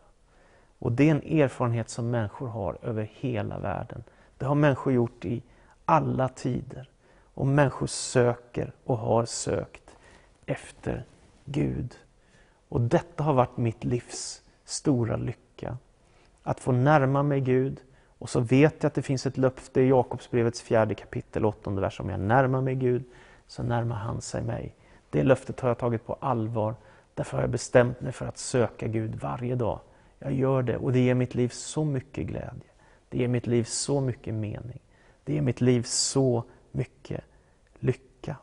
Och 0.79 0.91
det 0.91 1.09
är 1.09 1.11
en 1.11 1.39
erfarenhet 1.39 1.89
som 1.89 2.09
människor 2.09 2.47
har 2.47 2.77
över 2.81 3.09
hela 3.13 3.59
världen. 3.59 4.03
Det 4.37 4.45
har 4.45 4.55
människor 4.55 4.93
gjort 4.93 5.25
i 5.25 5.43
alla 5.85 6.29
tider. 6.29 6.89
Och 7.33 7.47
människor 7.47 7.87
söker 7.87 8.73
och 8.83 8.97
har 8.97 9.25
sökt 9.25 9.97
efter 10.45 11.05
Gud. 11.45 11.97
Och 12.69 12.81
detta 12.81 13.23
har 13.23 13.33
varit 13.33 13.57
mitt 13.57 13.83
livs 13.83 14.41
stora 14.65 15.15
lycka. 15.15 15.77
Att 16.43 16.59
få 16.59 16.71
närma 16.71 17.23
mig 17.23 17.41
Gud 17.41 17.81
och 18.23 18.29
så 18.29 18.39
vet 18.39 18.75
jag 18.79 18.87
att 18.87 18.93
det 18.93 19.01
finns 19.01 19.25
ett 19.25 19.37
löfte 19.37 19.81
i 19.81 19.87
Jakobsbrevets 19.87 20.61
fjärde 20.61 20.95
kapitel, 20.95 21.45
åttonde 21.45 21.81
vers. 21.81 21.99
Om 21.99 22.09
jag 22.09 22.19
närmar 22.19 22.61
mig 22.61 22.75
Gud 22.75 23.03
så 23.47 23.63
närmar 23.63 23.95
han 23.95 24.21
sig 24.21 24.43
mig. 24.43 24.75
Det 25.09 25.23
löftet 25.23 25.59
har 25.59 25.69
jag 25.69 25.77
tagit 25.77 26.05
på 26.05 26.13
allvar. 26.13 26.75
Därför 27.13 27.37
har 27.37 27.43
jag 27.43 27.49
bestämt 27.49 28.01
mig 28.01 28.11
för 28.11 28.25
att 28.25 28.37
söka 28.37 28.87
Gud 28.87 29.15
varje 29.15 29.55
dag. 29.55 29.79
Jag 30.19 30.33
gör 30.33 30.63
det 30.63 30.77
och 30.77 30.91
det 30.91 30.99
ger 30.99 31.13
mitt 31.13 31.35
liv 31.35 31.49
så 31.49 31.83
mycket 31.83 32.27
glädje. 32.27 32.69
Det 33.09 33.17
ger 33.17 33.27
mitt 33.27 33.47
liv 33.47 33.63
så 33.63 34.01
mycket 34.01 34.33
mening. 34.33 34.79
Det 35.23 35.33
ger 35.33 35.41
mitt 35.41 35.61
liv 35.61 35.83
så 35.83 36.43
mycket 36.71 37.23
lycka. 37.79 38.37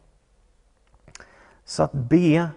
Så 1.65 1.83
att 1.83 1.93
be, 1.93 2.49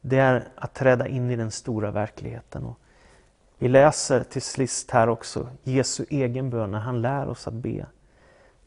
det 0.00 0.18
är 0.18 0.48
att 0.54 0.74
träda 0.74 1.08
in 1.08 1.30
i 1.30 1.36
den 1.36 1.50
stora 1.50 1.90
verkligheten. 1.90 2.64
Och 2.64 2.78
vi 3.58 3.68
läser 3.68 4.24
till 4.24 4.42
sist 4.42 4.90
här 4.90 5.08
också 5.08 5.48
Jesu 5.62 6.04
egen 6.10 6.50
bön 6.50 6.70
när 6.70 6.78
han 6.78 7.02
lär 7.02 7.28
oss 7.28 7.48
att 7.48 7.54
be. 7.54 7.86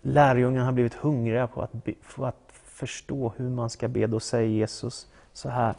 Lärjungarna 0.01 0.65
har 0.65 0.71
blivit 0.71 0.93
hungriga 0.93 1.47
på 1.47 1.61
att, 1.61 1.71
be, 1.71 1.93
för 2.01 2.27
att 2.27 2.35
förstå 2.63 3.33
hur 3.37 3.49
man 3.49 3.69
ska 3.69 3.87
be. 3.87 4.07
Då 4.07 4.19
säger 4.19 4.49
Jesus 4.49 5.07
så 5.33 5.49
här. 5.49 5.75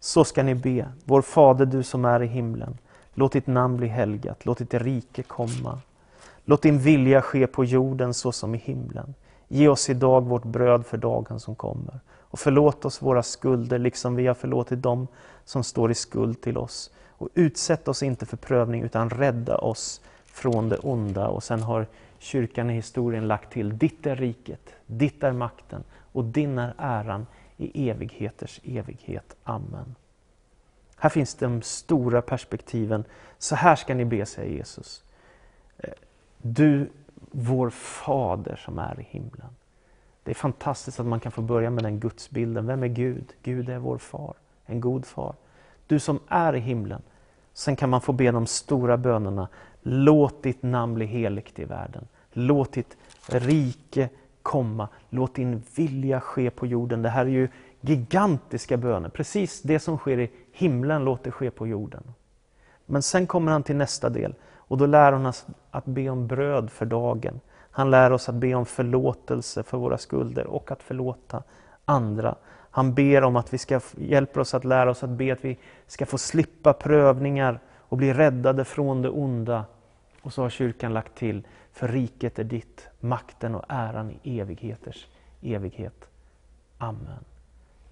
Så 0.00 0.24
ska 0.24 0.42
ni 0.42 0.54
be. 0.54 0.88
Vår 1.04 1.22
Fader 1.22 1.66
du 1.66 1.82
som 1.82 2.04
är 2.04 2.22
i 2.22 2.26
himlen. 2.26 2.78
Låt 3.14 3.32
ditt 3.32 3.46
namn 3.46 3.76
bli 3.76 3.86
helgat. 3.86 4.46
Låt 4.46 4.58
ditt 4.58 4.74
rike 4.74 5.22
komma. 5.22 5.78
Låt 6.44 6.62
din 6.62 6.78
vilja 6.78 7.22
ske 7.22 7.46
på 7.46 7.64
jorden 7.64 8.14
så 8.14 8.32
som 8.32 8.54
i 8.54 8.58
himlen. 8.58 9.14
Ge 9.48 9.68
oss 9.68 9.90
idag 9.90 10.20
vårt 10.20 10.44
bröd 10.44 10.86
för 10.86 10.96
dagen 10.96 11.40
som 11.40 11.54
kommer. 11.54 12.00
Och 12.32 12.38
förlåt 12.38 12.84
oss 12.84 13.02
våra 13.02 13.22
skulder 13.22 13.78
liksom 13.78 14.14
vi 14.14 14.26
har 14.26 14.34
förlåtit 14.34 14.82
dem 14.82 15.08
som 15.44 15.64
står 15.64 15.90
i 15.90 15.94
skuld 15.94 16.40
till 16.40 16.58
oss. 16.58 16.90
Och 17.08 17.28
utsätt 17.34 17.88
oss 17.88 18.02
inte 18.02 18.26
för 18.26 18.36
prövning 18.36 18.82
utan 18.82 19.10
rädda 19.10 19.58
oss 19.58 20.00
från 20.24 20.68
det 20.68 20.78
onda. 20.78 21.28
Och 21.28 21.42
sen 21.42 21.62
har 21.62 21.86
kyrkan 22.18 22.70
i 22.70 22.74
historien 22.74 23.28
lagt 23.28 23.52
till, 23.52 23.78
ditt 23.78 24.06
är 24.06 24.16
riket, 24.16 24.74
ditt 24.86 25.22
är 25.22 25.32
makten 25.32 25.84
och 26.12 26.24
din 26.24 26.58
är 26.58 26.74
äran 26.78 27.26
i 27.56 27.90
evigheters 27.90 28.60
evighet. 28.64 29.36
Amen. 29.44 29.94
Här 30.96 31.10
finns 31.10 31.34
de 31.34 31.62
stora 31.62 32.22
perspektiven. 32.22 33.04
Så 33.38 33.54
här 33.54 33.76
ska 33.76 33.94
ni 33.94 34.04
be, 34.04 34.26
säger 34.26 34.56
Jesus. 34.56 35.04
Du, 36.38 36.90
vår 37.30 37.70
Fader 37.70 38.56
som 38.56 38.78
är 38.78 39.00
i 39.00 39.02
himlen. 39.02 39.48
Det 40.24 40.30
är 40.30 40.34
fantastiskt 40.34 41.00
att 41.00 41.06
man 41.06 41.20
kan 41.20 41.32
få 41.32 41.42
börja 41.42 41.70
med 41.70 41.84
den 41.84 42.00
gudsbilden. 42.00 42.66
Vem 42.66 42.82
är 42.82 42.88
Gud? 42.88 43.32
Gud 43.42 43.68
är 43.68 43.78
vår 43.78 43.98
far, 43.98 44.34
en 44.66 44.80
god 44.80 45.06
far. 45.06 45.34
Du 45.86 45.98
som 45.98 46.20
är 46.28 46.54
i 46.56 46.58
himlen. 46.58 47.02
Sen 47.52 47.76
kan 47.76 47.90
man 47.90 48.00
få 48.00 48.12
be 48.12 48.30
de 48.30 48.46
stora 48.46 48.96
bönerna. 48.96 49.48
Låt 49.82 50.42
ditt 50.42 50.62
namn 50.62 50.94
bli 50.94 51.06
heligt 51.06 51.58
i 51.58 51.64
världen. 51.64 52.08
Låt 52.32 52.72
ditt 52.72 52.96
rike 53.26 54.08
komma. 54.42 54.88
Låt 55.10 55.34
din 55.34 55.62
vilja 55.76 56.20
ske 56.20 56.50
på 56.50 56.66
jorden. 56.66 57.02
Det 57.02 57.08
här 57.08 57.26
är 57.26 57.30
ju 57.30 57.48
gigantiska 57.80 58.76
böner. 58.76 59.08
Precis 59.08 59.62
det 59.62 59.78
som 59.78 59.98
sker 59.98 60.18
i 60.18 60.30
himlen, 60.52 61.04
låt 61.04 61.24
det 61.24 61.30
ske 61.30 61.50
på 61.50 61.66
jorden. 61.66 62.02
Men 62.86 63.02
sen 63.02 63.26
kommer 63.26 63.52
han 63.52 63.62
till 63.62 63.76
nästa 63.76 64.08
del 64.08 64.34
och 64.54 64.78
då 64.78 64.86
lär 64.86 65.12
han 65.12 65.26
oss 65.26 65.46
att 65.70 65.84
be 65.84 66.08
om 66.08 66.26
bröd 66.26 66.70
för 66.70 66.86
dagen. 66.86 67.40
Han 67.72 67.90
lär 67.90 68.12
oss 68.12 68.28
att 68.28 68.34
be 68.34 68.54
om 68.54 68.66
förlåtelse 68.66 69.62
för 69.62 69.78
våra 69.78 69.98
skulder 69.98 70.46
och 70.46 70.70
att 70.70 70.82
förlåta 70.82 71.42
andra. 71.84 72.34
Han 72.70 72.94
ber 72.94 73.24
om 73.24 73.36
att 73.36 73.54
vi 73.54 73.58
ska 73.58 73.80
hjälpa 73.96 74.40
oss 74.40 74.54
att 74.54 74.64
lära 74.64 74.90
oss 74.90 75.02
att 75.02 75.10
be 75.10 75.32
att 75.32 75.44
vi 75.44 75.58
ska 75.86 76.06
få 76.06 76.18
slippa 76.18 76.72
prövningar 76.72 77.60
och 77.78 77.96
bli 77.96 78.14
räddade 78.14 78.64
från 78.64 79.02
det 79.02 79.10
onda. 79.10 79.64
Och 80.22 80.32
så 80.32 80.42
har 80.42 80.50
kyrkan 80.50 80.94
lagt 80.94 81.14
till, 81.14 81.46
för 81.72 81.88
riket 81.88 82.38
är 82.38 82.44
ditt, 82.44 82.88
makten 83.00 83.54
och 83.54 83.64
äran 83.68 84.10
i 84.22 84.40
evigheters 84.40 85.06
evighet. 85.42 86.08
Amen. 86.78 87.24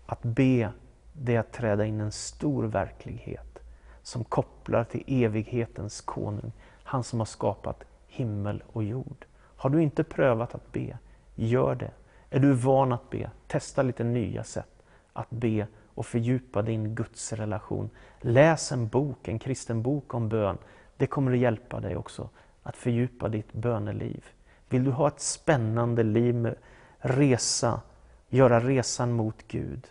Att 0.07 0.23
be, 0.23 0.73
det 1.13 1.35
är 1.35 1.41
att 1.41 1.53
träda 1.53 1.87
in 1.87 2.01
en 2.01 2.13
stor 2.13 2.65
verklighet 2.65 3.59
som 4.03 4.25
kopplar 4.25 4.85
till 4.85 5.05
evighetens 5.07 6.01
konung, 6.01 6.53
han 6.85 7.05
som 7.05 7.19
har 7.19 7.27
skapat 7.27 7.85
himmel 8.07 8.63
och 8.73 8.85
jord. 8.85 9.27
Har 9.61 9.71
du 9.71 9.83
inte 9.83 10.05
prövat 10.05 10.55
att 10.55 10.73
be, 10.73 10.99
gör 11.35 11.75
det. 11.75 11.91
Är 12.31 12.41
du 12.41 12.53
van 12.53 12.93
att 12.93 13.11
be, 13.11 13.31
testa 13.47 13.83
lite 13.83 14.05
nya 14.05 14.45
sätt 14.45 14.83
att 15.13 15.31
be 15.31 15.67
och 15.95 16.07
fördjupa 16.07 16.63
din 16.63 16.95
Gudsrelation. 16.95 17.91
Läs 18.21 18.73
en 18.73 18.89
bok, 18.89 19.29
en 19.29 19.39
kristen 19.39 19.83
bok 19.83 20.15
om 20.15 20.29
bön. 20.29 20.59
Det 20.97 21.07
kommer 21.07 21.33
att 21.33 21.39
hjälpa 21.39 21.81
dig 21.81 21.97
också 21.97 22.29
att 22.63 22.77
fördjupa 22.77 23.29
ditt 23.29 23.53
böneliv. 23.53 24.25
Vill 24.69 24.85
du 24.85 24.91
ha 24.91 25.09
ett 25.09 25.21
spännande 25.21 26.03
liv 26.03 26.35
med 26.35 26.55
resa, 26.99 27.81
göra 28.29 28.61
resan 28.61 29.13
mot 29.13 29.49
Gud, 29.49 29.87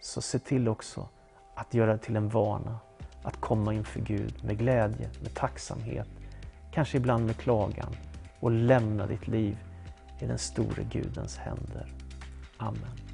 så 0.00 0.22
se 0.22 0.38
till 0.38 0.68
också 0.68 1.08
att 1.54 1.74
göra 1.74 1.92
det 1.92 1.98
till 1.98 2.16
en 2.16 2.28
vana 2.28 2.78
att 3.22 3.36
komma 3.36 3.74
inför 3.74 4.00
Gud 4.00 4.44
med 4.44 4.58
glädje, 4.58 5.10
med 5.22 5.34
tacksamhet, 5.34 6.08
kanske 6.72 6.96
ibland 6.96 7.26
med 7.26 7.36
klagan 7.36 7.96
och 8.42 8.50
lämna 8.50 9.06
ditt 9.06 9.28
liv 9.28 9.56
i 10.20 10.26
den 10.26 10.38
store 10.38 10.84
Gudens 10.92 11.36
händer. 11.36 11.92
Amen. 12.56 13.11